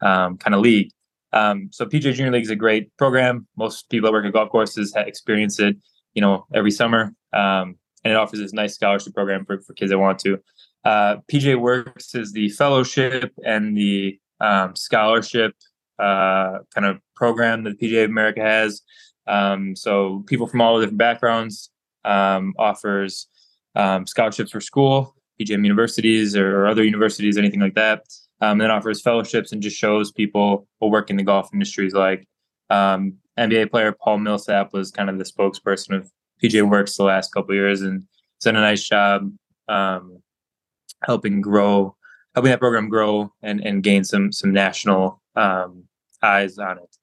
um, 0.00 0.36
kind 0.38 0.54
of 0.54 0.60
league. 0.60 0.90
Um, 1.32 1.68
so 1.72 1.84
PGA 1.84 2.14
Junior 2.14 2.30
League 2.30 2.44
is 2.44 2.50
a 2.50 2.56
great 2.56 2.96
program. 2.96 3.46
Most 3.56 3.90
people 3.90 4.06
that 4.06 4.12
work 4.12 4.24
at 4.24 4.32
golf 4.32 4.50
courses 4.50 4.94
experience 4.96 5.58
it, 5.58 5.76
you 6.14 6.22
know, 6.22 6.46
every 6.54 6.70
summer, 6.70 7.12
um, 7.32 7.76
and 8.04 8.12
it 8.12 8.16
offers 8.16 8.38
this 8.38 8.52
nice 8.52 8.74
scholarship 8.74 9.14
program 9.14 9.44
for, 9.44 9.60
for 9.60 9.72
kids 9.74 9.90
that 9.90 9.98
want 9.98 10.18
to. 10.20 10.38
Uh, 10.84 11.16
PGA 11.32 11.58
Works 11.58 12.14
is 12.14 12.32
the 12.32 12.48
fellowship 12.50 13.32
and 13.44 13.76
the 13.76 14.18
um, 14.40 14.76
scholarship 14.76 15.54
uh, 15.98 16.58
kind 16.74 16.86
of 16.86 16.98
program 17.16 17.64
that 17.64 17.78
of 17.80 18.10
America 18.10 18.40
has. 18.40 18.82
Um, 19.26 19.74
so 19.74 20.24
people 20.26 20.46
from 20.46 20.60
all 20.60 20.78
different 20.80 20.98
backgrounds 20.98 21.70
um, 22.04 22.54
offers 22.58 23.28
um, 23.74 24.06
scholarships 24.06 24.50
for 24.50 24.60
school, 24.60 25.14
PGM 25.40 25.64
universities 25.64 26.36
or, 26.36 26.66
other 26.66 26.84
universities, 26.84 27.38
anything 27.38 27.60
like 27.60 27.74
that. 27.74 28.04
Um, 28.40 28.58
then 28.58 28.70
offers 28.70 29.00
fellowships 29.00 29.52
and 29.52 29.62
just 29.62 29.78
shows 29.78 30.12
people 30.12 30.66
what 30.78 30.90
work 30.90 31.08
in 31.08 31.16
the 31.16 31.22
golf 31.22 31.48
industry 31.52 31.86
is 31.86 31.94
like. 31.94 32.26
Um, 32.68 33.14
NBA 33.38 33.70
player 33.70 33.92
Paul 33.92 34.18
Millsap 34.18 34.72
was 34.72 34.90
kind 34.90 35.08
of 35.08 35.18
the 35.18 35.24
spokesperson 35.24 35.96
of 35.96 36.10
PGA 36.42 36.68
Works 36.68 36.96
the 36.96 37.04
last 37.04 37.32
couple 37.32 37.54
years 37.54 37.80
and 37.80 38.04
done 38.42 38.56
a 38.56 38.60
nice 38.60 38.86
job 38.86 39.32
um, 39.68 40.22
helping 41.04 41.40
grow, 41.40 41.96
helping 42.34 42.50
that 42.50 42.60
program 42.60 42.88
grow 42.88 43.32
and, 43.42 43.60
and 43.60 43.82
gain 43.82 44.04
some 44.04 44.32
some 44.32 44.52
national 44.52 45.22
um, 45.36 45.84
eyes 46.22 46.58
on 46.58 46.78
it. 46.78 46.96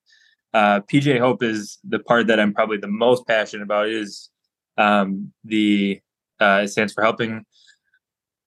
Uh, 0.53 0.81
PGA 0.81 1.19
Hope 1.19 1.43
is 1.43 1.79
the 1.87 1.99
part 1.99 2.27
that 2.27 2.39
I'm 2.39 2.53
probably 2.53 2.77
the 2.77 2.87
most 2.87 3.25
passionate 3.27 3.63
about. 3.63 3.87
Is 3.89 4.29
um, 4.77 5.31
the 5.43 6.01
uh, 6.39 6.61
it 6.63 6.69
stands 6.69 6.93
for 6.93 7.03
helping 7.03 7.45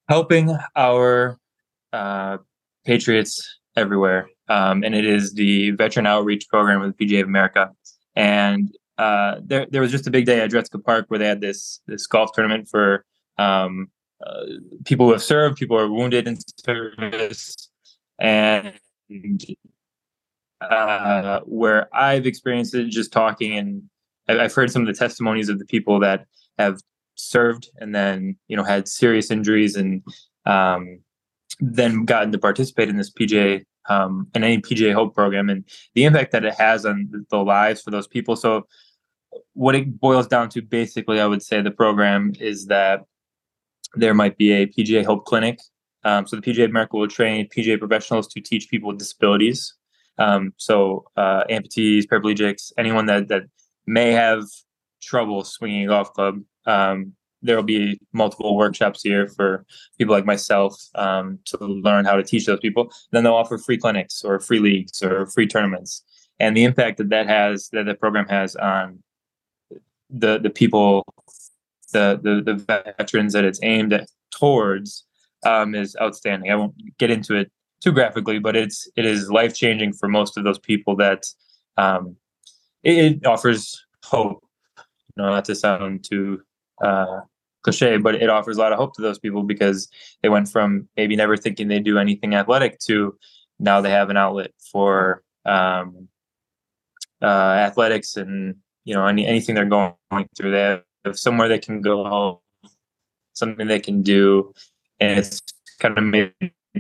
helping 0.09 0.57
our 0.77 1.39
uh, 1.93 2.39
patriots 2.85 3.59
everywhere, 3.77 4.29
um, 4.49 4.85
and 4.85 4.95
it 4.95 5.07
is 5.07 5.35
the 5.35 5.71
veteran 5.73 6.07
outreach 6.07 6.49
program 6.49 6.81
with 6.81 6.97
PGA 6.97 7.23
of 7.23 7.29
America. 7.29 7.71
And 8.17 8.71
uh, 8.99 9.37
there, 9.43 9.67
there 9.71 9.81
was 9.81 9.91
just 9.91 10.07
a 10.07 10.11
big 10.11 10.27
day 10.27 10.41
at 10.41 10.51
Dretzka 10.51 10.85
Park 10.85 11.07
where 11.09 11.19
they 11.19 11.27
had 11.27 11.41
this 11.41 11.81
this 11.87 12.07
golf 12.07 12.31
tournament 12.33 12.69
for 12.69 13.05
um, 13.39 13.89
uh, 14.27 14.45
people 14.85 15.07
who 15.07 15.13
have 15.13 15.23
served, 15.23 15.57
people 15.57 15.79
who 15.79 15.85
are 15.85 15.91
wounded 15.91 16.27
in 16.27 16.39
service, 16.65 17.69
and 18.19 18.73
uh, 20.61 21.41
where 21.45 21.95
I've 21.95 22.27
experienced 22.27 22.75
it 22.75 22.89
just 22.89 23.13
talking 23.13 23.57
and 23.59 23.83
I've 24.29 24.55
heard 24.55 24.71
some 24.71 24.83
of 24.83 24.89
the 24.89 24.99
testimonies 24.99 25.49
of 25.49 25.59
the 25.59 25.67
people 25.67 26.01
that 26.01 26.27
have 26.59 26.81
served 27.17 27.69
and 27.77 27.95
then 27.95 28.37
you 28.49 28.57
know 28.57 28.65
had 28.65 28.89
serious 28.89 29.31
injuries 29.31 29.77
and 29.77 30.03
um, 30.47 31.01
then 31.61 32.05
gotten 32.05 32.33
to 32.33 32.39
participate 32.39 32.89
in 32.89 32.97
this 32.97 33.11
PGA 33.11 33.65
um, 33.89 34.29
any 34.35 34.59
PGA 34.59 34.95
Hope 34.95 35.15
program 35.15 35.51
and 35.51 35.65
the 35.95 36.05
impact 36.05 36.33
that 36.33 36.45
it 36.45 36.55
has 36.55 36.87
on 36.87 37.27
the 37.31 37.37
lives 37.37 37.83
for 37.83 37.91
those 37.91 38.07
people. 38.07 38.35
So 38.37 38.67
what 39.53 39.75
it 39.75 40.01
boils 40.01 40.27
down 40.27 40.49
to 40.51 40.63
basically, 40.63 41.21
I 41.21 41.27
would 41.27 41.43
say 41.43 41.61
the 41.61 41.71
program 41.71 42.33
is 42.41 42.67
that 42.67 43.05
there 43.97 44.15
might 44.15 44.37
be 44.37 44.53
a 44.53 44.67
PGA 44.67 45.05
Hope 45.05 45.25
clinic. 45.25 45.59
Um, 46.05 46.27
so 46.27 46.37
the 46.37 46.43
PGA 46.43 46.67
America 46.67 46.97
will 46.97 47.09
train 47.09 47.49
PGA 47.49 47.79
professionals 47.79 48.29
to 48.29 48.41
teach 48.41 48.69
people 48.69 48.89
with 48.89 48.99
disabilities. 48.99 49.75
Um, 50.19 50.53
so 50.57 51.05
uh, 51.17 51.45
amputees, 51.51 52.05
paraplegics, 52.05 52.73
anyone 52.79 53.07
that 53.07 53.29
that 53.29 53.45
may 53.87 54.13
have 54.13 54.45
trouble 55.03 55.45
swinging 55.45 55.85
a 55.85 55.89
golf 55.89 56.13
club. 56.13 56.41
Um, 56.67 57.15
there 57.43 57.57
will 57.57 57.63
be 57.63 58.01
multiple 58.13 58.57
workshops 58.57 59.03
here 59.03 59.29
for 59.29 59.67
people 59.99 60.15
like 60.15 60.25
myself 60.25 60.75
um, 60.95 61.39
to 61.45 61.59
learn 61.59 62.07
how 62.07 62.17
to 62.17 62.23
teach 62.23 62.47
those 62.47 62.61
people. 62.61 62.91
Then 63.13 63.23
they'll 63.23 63.35
offer 63.35 63.59
free 63.59 63.77
clinics 63.77 64.25
or 64.25 64.41
free 64.41 64.61
leagues 64.61 65.03
or 65.03 65.27
free 65.27 65.47
tournaments, 65.47 66.03
and 66.41 66.57
the 66.57 66.65
impact 66.65 66.99
that 66.99 67.11
that 67.11 67.27
has 67.27 67.69
that 67.73 67.85
the 67.85 67.95
program 67.95 68.27
has 68.29 68.57
on 68.57 69.03
the 70.09 70.39
the 70.39 70.51
people, 70.51 71.05
the 71.95 72.21
the, 72.23 72.43
the 72.43 72.85
veterans 72.99 73.33
that 73.33 73.45
it's 73.45 73.61
aimed 73.63 73.95
at 73.95 74.09
towards 74.31 75.07
um, 75.47 75.75
is 75.75 75.97
outstanding. 76.01 76.51
I 76.51 76.57
won't 76.57 76.75
get 76.99 77.11
into 77.11 77.35
it 77.35 77.51
too 77.81 77.93
graphically, 77.93 78.39
but 78.39 78.57
it's 78.57 78.89
it 78.97 79.07
is 79.07 79.31
life 79.31 79.55
changing 79.55 79.95
for 79.95 80.09
most 80.09 80.37
of 80.37 80.45
those 80.45 80.59
people 80.59 80.97
that 80.97 81.25
um, 81.79 82.17
it, 82.83 82.99
it, 82.99 83.27
offers 83.27 83.85
hope. 84.05 84.45
You 85.17 85.23
know, 85.23 85.31
not 85.31 85.45
to 85.47 85.55
sound 85.55 86.05
too 86.05 86.43
uh, 86.83 87.21
cliche, 87.63 87.99
but 87.99 88.17
it 88.17 88.29
offers 88.29 88.57
a 88.57 88.61
lot 88.61 88.73
of 88.73 88.79
hope 88.79 88.95
to 88.95 89.03
those 89.03 89.19
people 89.19 89.43
because 89.43 89.89
they 90.23 90.29
went 90.29 90.49
from 90.49 90.89
maybe 90.97 91.17
never 91.17 91.37
thinking 91.37 91.69
they'd 91.69 91.85
do 91.85 91.99
anything 91.99 92.35
athletic 92.35 92.79
to 92.81 93.17
now 93.59 93.81
they 93.81 93.91
have 93.91 94.11
an 94.11 94.17
outlet 94.17 94.51
for 94.73 95.23
um, 95.47 96.09
uh, 97.23 97.27
athletics 97.27 98.17
and 98.17 98.57
you 98.85 98.95
know 98.95 99.07
any 99.07 99.27
anything 99.27 99.55
they're 99.55 99.65
going 99.65 99.95
through. 100.37 100.51
They 100.51 100.61
have 100.61 100.83
somewhere 101.13 101.49
they 101.49 101.59
can 101.59 101.81
go, 101.81 102.05
home, 102.05 102.39
something 103.33 103.67
they 103.67 103.81
can 103.81 104.03
do, 104.03 104.53
and 105.01 105.19
it's 105.19 105.43
kind 105.81 105.99
of 105.99 106.05
made 106.05 106.33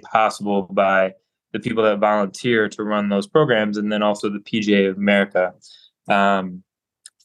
possible 0.02 0.62
by 0.70 1.12
the 1.52 1.60
people 1.60 1.84
that 1.84 1.98
volunteer 1.98 2.68
to 2.68 2.82
run 2.82 3.08
those 3.08 3.26
programs, 3.26 3.76
and 3.76 3.92
then 3.92 4.02
also 4.02 4.28
the 4.28 4.40
PGA 4.40 4.90
of 4.90 4.96
America 4.96 5.52
um, 6.08 6.62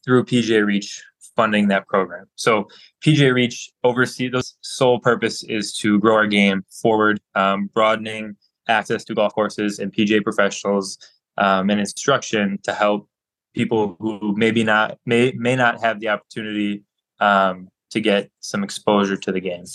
through 0.06 0.26
PGA 0.26 0.66
Reach 0.66 1.04
funding 1.36 1.70
that 1.70 1.88
program. 1.88 2.26
So 2.36 2.68
PGA 3.04 3.34
Reach 3.34 3.72
oversee 3.84 4.30
the 4.30 4.44
sole 4.62 5.00
purpose 5.00 5.44
is 5.44 5.74
to 5.78 6.00
grow 6.00 6.16
our 6.16 6.28
game 6.28 6.64
forward, 6.70 7.22
um, 7.36 7.70
broadening 7.74 8.36
access 8.68 9.04
to 9.06 9.16
golf 9.16 9.34
courses 9.34 9.80
and 9.80 9.92
PGA 9.92 10.24
professionals 10.24 10.98
um, 11.38 11.70
and 11.70 11.80
instruction 11.80 12.60
to 12.64 12.74
help 12.74 13.08
people 13.56 13.96
who 14.00 14.36
maybe 14.38 14.64
not 14.64 14.98
may 15.06 15.32
may 15.36 15.56
not 15.56 15.82
have 15.82 16.00
the 16.00 16.10
opportunity 16.10 16.84
um, 17.20 17.70
to 17.92 18.00
get 18.00 18.32
some 18.40 18.64
exposure 18.64 19.18
to 19.18 19.32
the 19.32 19.42
game. 19.42 19.66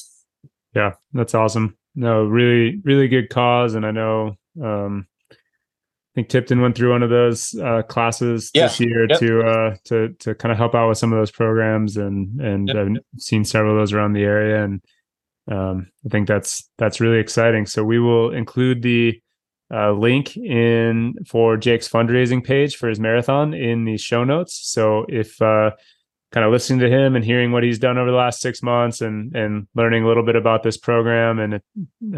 Yeah, 0.74 0.92
that's 1.12 1.34
awesome. 1.34 1.76
No, 1.94 2.24
really, 2.24 2.80
really 2.84 3.08
good 3.08 3.30
cause, 3.30 3.74
and 3.74 3.86
I 3.86 3.92
know 3.92 4.36
um, 4.62 5.06
I 6.14 6.14
think 6.14 6.28
Tipton 6.28 6.60
went 6.60 6.76
through 6.76 6.92
one 6.92 7.02
of 7.02 7.10
those 7.10 7.54
uh, 7.54 7.82
classes 7.82 8.52
yeah. 8.54 8.68
this 8.68 8.78
year 8.78 9.06
yep. 9.08 9.18
to 9.18 9.42
uh, 9.42 9.76
to 9.86 10.08
to 10.20 10.34
kind 10.36 10.52
of 10.52 10.58
help 10.58 10.74
out 10.74 10.88
with 10.88 10.98
some 10.98 11.12
of 11.12 11.18
those 11.18 11.32
programs, 11.32 11.96
and 11.96 12.40
and 12.40 12.68
yep. 12.68 12.76
I've 12.76 13.20
seen 13.20 13.44
several 13.44 13.72
of 13.72 13.80
those 13.80 13.92
around 13.92 14.12
the 14.12 14.22
area, 14.22 14.62
and 14.64 14.80
um, 15.50 15.88
I 16.06 16.10
think 16.10 16.28
that's 16.28 16.70
that's 16.78 17.00
really 17.00 17.18
exciting. 17.18 17.66
So 17.66 17.82
we 17.82 17.98
will 17.98 18.32
include 18.32 18.82
the 18.82 19.20
uh, 19.72 19.90
link 19.90 20.36
in 20.36 21.14
for 21.26 21.56
Jake's 21.56 21.88
fundraising 21.88 22.44
page 22.44 22.76
for 22.76 22.88
his 22.88 23.00
marathon 23.00 23.52
in 23.52 23.84
the 23.84 23.96
show 23.96 24.22
notes. 24.22 24.60
So 24.62 25.06
if 25.08 25.42
uh, 25.42 25.72
kind 26.34 26.44
of 26.44 26.50
listening 26.50 26.80
to 26.80 26.90
him 26.90 27.14
and 27.14 27.24
hearing 27.24 27.52
what 27.52 27.62
he's 27.62 27.78
done 27.78 27.96
over 27.96 28.10
the 28.10 28.16
last 28.16 28.40
six 28.40 28.60
months 28.60 29.00
and 29.00 29.34
and 29.36 29.68
learning 29.76 30.02
a 30.02 30.08
little 30.08 30.24
bit 30.24 30.34
about 30.34 30.64
this 30.64 30.76
program. 30.76 31.38
And 31.38 31.54
it, 31.54 31.62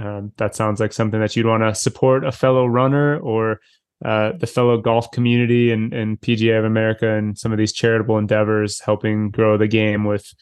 uh, 0.00 0.22
that 0.38 0.55
sounds 0.55 0.81
like 0.81 0.94
something 0.94 1.20
that 1.20 1.37
you'd 1.37 1.44
want 1.44 1.62
to 1.62 1.74
support 1.74 2.24
a 2.24 2.33
fellow 2.33 2.66
runner 2.66 3.18
or 3.18 3.61
uh, 4.02 4.33
the 4.38 4.46
fellow 4.46 4.81
golf 4.81 5.11
community 5.11 5.70
and, 5.70 5.92
and 5.92 6.18
PGA 6.18 6.59
of 6.59 6.64
America 6.64 7.14
and 7.14 7.37
some 7.37 7.52
of 7.52 7.59
these 7.59 7.74
charitable 7.74 8.16
endeavors 8.16 8.81
helping 8.81 9.31
grow 9.31 9.59
the 9.59 9.68
game 9.68 10.05
with 10.05 10.33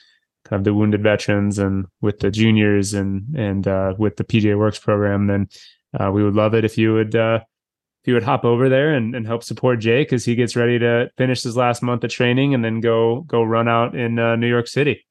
kind 0.44 0.60
of 0.60 0.64
the 0.64 0.74
wounded 0.74 1.02
veterans 1.02 1.58
and 1.58 1.86
with 2.00 2.20
the 2.20 2.30
juniors 2.30 2.94
and 2.94 3.34
and 3.36 3.66
uh, 3.66 3.92
with 3.98 4.16
the 4.18 4.24
PGA 4.24 4.56
Works 4.56 4.78
program, 4.78 5.26
then 5.26 5.48
uh, 5.98 6.12
we 6.12 6.22
would 6.22 6.34
love 6.34 6.54
it 6.54 6.64
if 6.64 6.78
you 6.78 6.94
would 6.94 7.16
uh, 7.16 7.40
if 8.04 8.08
you 8.08 8.12
would 8.12 8.22
hop 8.22 8.44
over 8.44 8.68
there 8.68 8.92
and, 8.92 9.14
and 9.14 9.26
help 9.26 9.42
support 9.42 9.78
Jake 9.78 10.12
as 10.12 10.26
he 10.26 10.34
gets 10.34 10.54
ready 10.54 10.78
to 10.78 11.10
finish 11.16 11.42
his 11.42 11.56
last 11.56 11.82
month 11.82 12.04
of 12.04 12.10
training 12.10 12.52
and 12.52 12.62
then 12.62 12.80
go 12.80 13.22
go 13.22 13.42
run 13.42 13.66
out 13.66 13.96
in 13.96 14.18
uh, 14.18 14.36
New 14.36 14.46
York 14.46 14.68
City. 14.68 15.06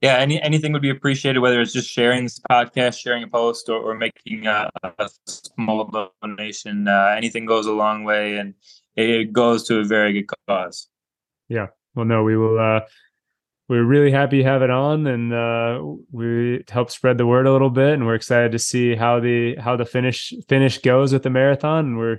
Yeah, 0.00 0.18
any 0.18 0.40
anything 0.40 0.72
would 0.74 0.82
be 0.82 0.90
appreciated, 0.90 1.40
whether 1.40 1.60
it's 1.60 1.72
just 1.72 1.90
sharing 1.90 2.22
this 2.22 2.38
podcast, 2.48 3.00
sharing 3.00 3.24
a 3.24 3.26
post, 3.26 3.68
or, 3.68 3.80
or 3.80 3.96
making 3.96 4.46
a, 4.46 4.70
a 4.84 5.10
small 5.26 6.12
donation. 6.22 6.86
Uh, 6.86 7.14
anything 7.16 7.46
goes 7.46 7.66
a 7.66 7.72
long 7.72 8.04
way, 8.04 8.36
and 8.36 8.54
it 8.94 9.32
goes 9.32 9.66
to 9.66 9.80
a 9.80 9.84
very 9.84 10.12
good 10.12 10.30
cause. 10.46 10.88
Yeah. 11.48 11.66
Well, 11.96 12.04
no, 12.04 12.22
we 12.22 12.36
will. 12.36 12.60
Uh, 12.60 12.82
we're 13.72 13.84
really 13.84 14.10
happy 14.10 14.36
to 14.36 14.44
have 14.44 14.60
it 14.60 14.68
on 14.68 15.06
and 15.06 15.32
uh, 15.32 15.82
we 16.10 16.62
help 16.68 16.90
spread 16.90 17.16
the 17.16 17.24
word 17.24 17.46
a 17.46 17.52
little 17.52 17.70
bit 17.70 17.94
and 17.94 18.04
we're 18.04 18.14
excited 18.14 18.52
to 18.52 18.58
see 18.58 18.94
how 18.94 19.18
the 19.18 19.56
how 19.56 19.76
the 19.76 19.86
finish 19.86 20.34
finish 20.46 20.76
goes 20.76 21.10
with 21.10 21.22
the 21.22 21.30
marathon 21.30 21.86
and 21.86 21.96
we're 21.96 22.18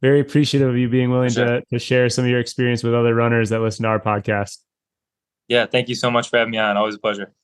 very 0.00 0.18
appreciative 0.18 0.66
of 0.66 0.78
you 0.78 0.88
being 0.88 1.10
willing 1.10 1.28
sure. 1.28 1.60
to, 1.60 1.62
to 1.70 1.78
share 1.78 2.08
some 2.08 2.24
of 2.24 2.30
your 2.30 2.40
experience 2.40 2.82
with 2.82 2.94
other 2.94 3.14
runners 3.14 3.50
that 3.50 3.60
listen 3.60 3.82
to 3.82 3.88
our 3.90 4.00
podcast. 4.00 4.60
Yeah 5.46 5.66
thank 5.66 5.90
you 5.90 5.94
so 5.94 6.10
much 6.10 6.30
for 6.30 6.38
having 6.38 6.52
me 6.52 6.56
on. 6.56 6.78
Always 6.78 6.94
a 6.94 6.98
pleasure. 6.98 7.34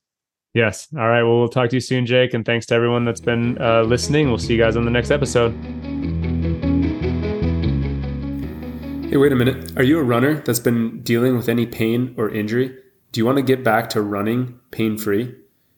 Yes. 0.55 0.89
All 0.97 1.07
right. 1.07 1.23
Well 1.23 1.39
we'll 1.39 1.51
talk 1.51 1.69
to 1.69 1.77
you 1.77 1.81
soon 1.81 2.07
jake 2.07 2.33
and 2.33 2.47
thanks 2.47 2.65
to 2.67 2.75
everyone 2.75 3.05
that's 3.05 3.21
been 3.21 3.61
uh, 3.61 3.83
listening. 3.83 4.29
We'll 4.29 4.39
see 4.39 4.55
you 4.55 4.59
guys 4.59 4.75
on 4.75 4.87
the 4.87 4.91
next 4.91 5.11
episode. 5.11 5.53
Hey 9.11 9.19
wait 9.19 9.33
a 9.33 9.37
minute. 9.37 9.77
Are 9.77 9.83
you 9.83 9.99
a 9.99 10.03
runner 10.03 10.41
that's 10.41 10.61
been 10.61 11.03
dealing 11.03 11.37
with 11.37 11.51
any 11.51 11.67
pain 11.67 12.15
or 12.17 12.31
injury 12.31 12.75
do 13.13 13.21
you 13.21 13.27
want 13.27 13.39
to 13.39 13.43
get 13.43 13.65
back 13.65 13.91
to 13.91 14.03
running 14.03 14.61
pain 14.71 14.97
free? 14.97 15.35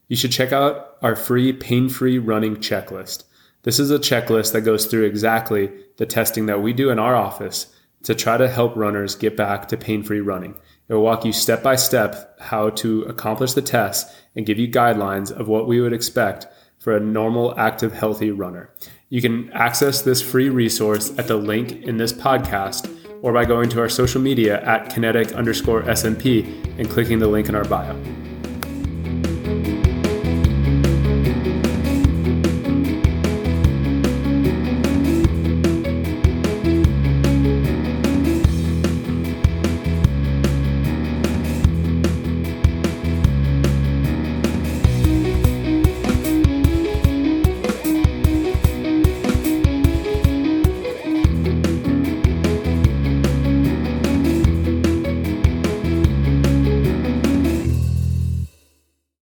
You 0.09 0.17
should 0.17 0.33
check 0.33 0.53
out 0.53 0.97
our 1.01 1.17
free 1.17 1.53
pain 1.53 1.89
free 1.89 2.19
running 2.19 2.57
checklist. 2.57 3.25
This 3.63 3.79
is 3.79 3.91
a 3.91 3.99
checklist 3.99 4.53
that 4.53 4.63
goes 4.63 4.87
through 4.87 5.05
exactly 5.05 5.71
the 5.97 6.05
testing 6.05 6.47
that 6.47 6.61
we 6.61 6.73
do 6.73 6.91
in 6.91 6.99
our 6.99 7.17
office 7.17 7.75
to 8.03 8.15
try 8.15 8.37
to 8.37 8.49
help 8.49 8.77
runners 8.77 9.15
get 9.15 9.37
back 9.37 9.69
to 9.69 9.77
pain 9.77 10.03
free 10.03 10.21
running. 10.21 10.57
It 10.89 10.95
will 10.95 11.03
walk 11.03 11.25
you 11.25 11.33
step 11.33 11.63
by 11.63 11.77
step 11.77 12.39
how 12.41 12.71
to 12.71 13.03
accomplish 13.03 13.55
the 13.55 13.63
test 13.63 14.15
and 14.35 14.45
give 14.45 14.59
you 14.59 14.69
guidelines 14.69 15.31
of 15.31 15.49
what 15.49 15.67
we 15.67 15.81
would 15.81 15.93
expect 15.93 16.47
for 16.79 16.97
a 16.97 17.01
normal, 17.01 17.59
active, 17.59 17.93
healthy 17.93 18.33
runner. 18.33 18.71
You 19.09 19.23
can 19.23 19.51
access 19.53 20.03
this 20.03 20.21
free 20.21 20.49
resource 20.49 21.17
at 21.17 21.29
the 21.29 21.37
link 21.37 21.73
in 21.73 21.97
this 21.97 22.13
podcast 22.13 22.91
or 23.23 23.33
by 23.33 23.45
going 23.45 23.71
to 23.71 23.81
our 23.81 23.89
social 23.89 24.21
media 24.21 24.61
at 24.63 24.93
kinetic 24.93 25.33
underscore 25.33 25.83
SMP 25.83 26.45
and 26.79 26.91
clicking 26.91 27.21
the 27.21 27.29
link 27.29 27.49
in 27.49 27.55
our 27.55 27.65
bio. 27.65 27.97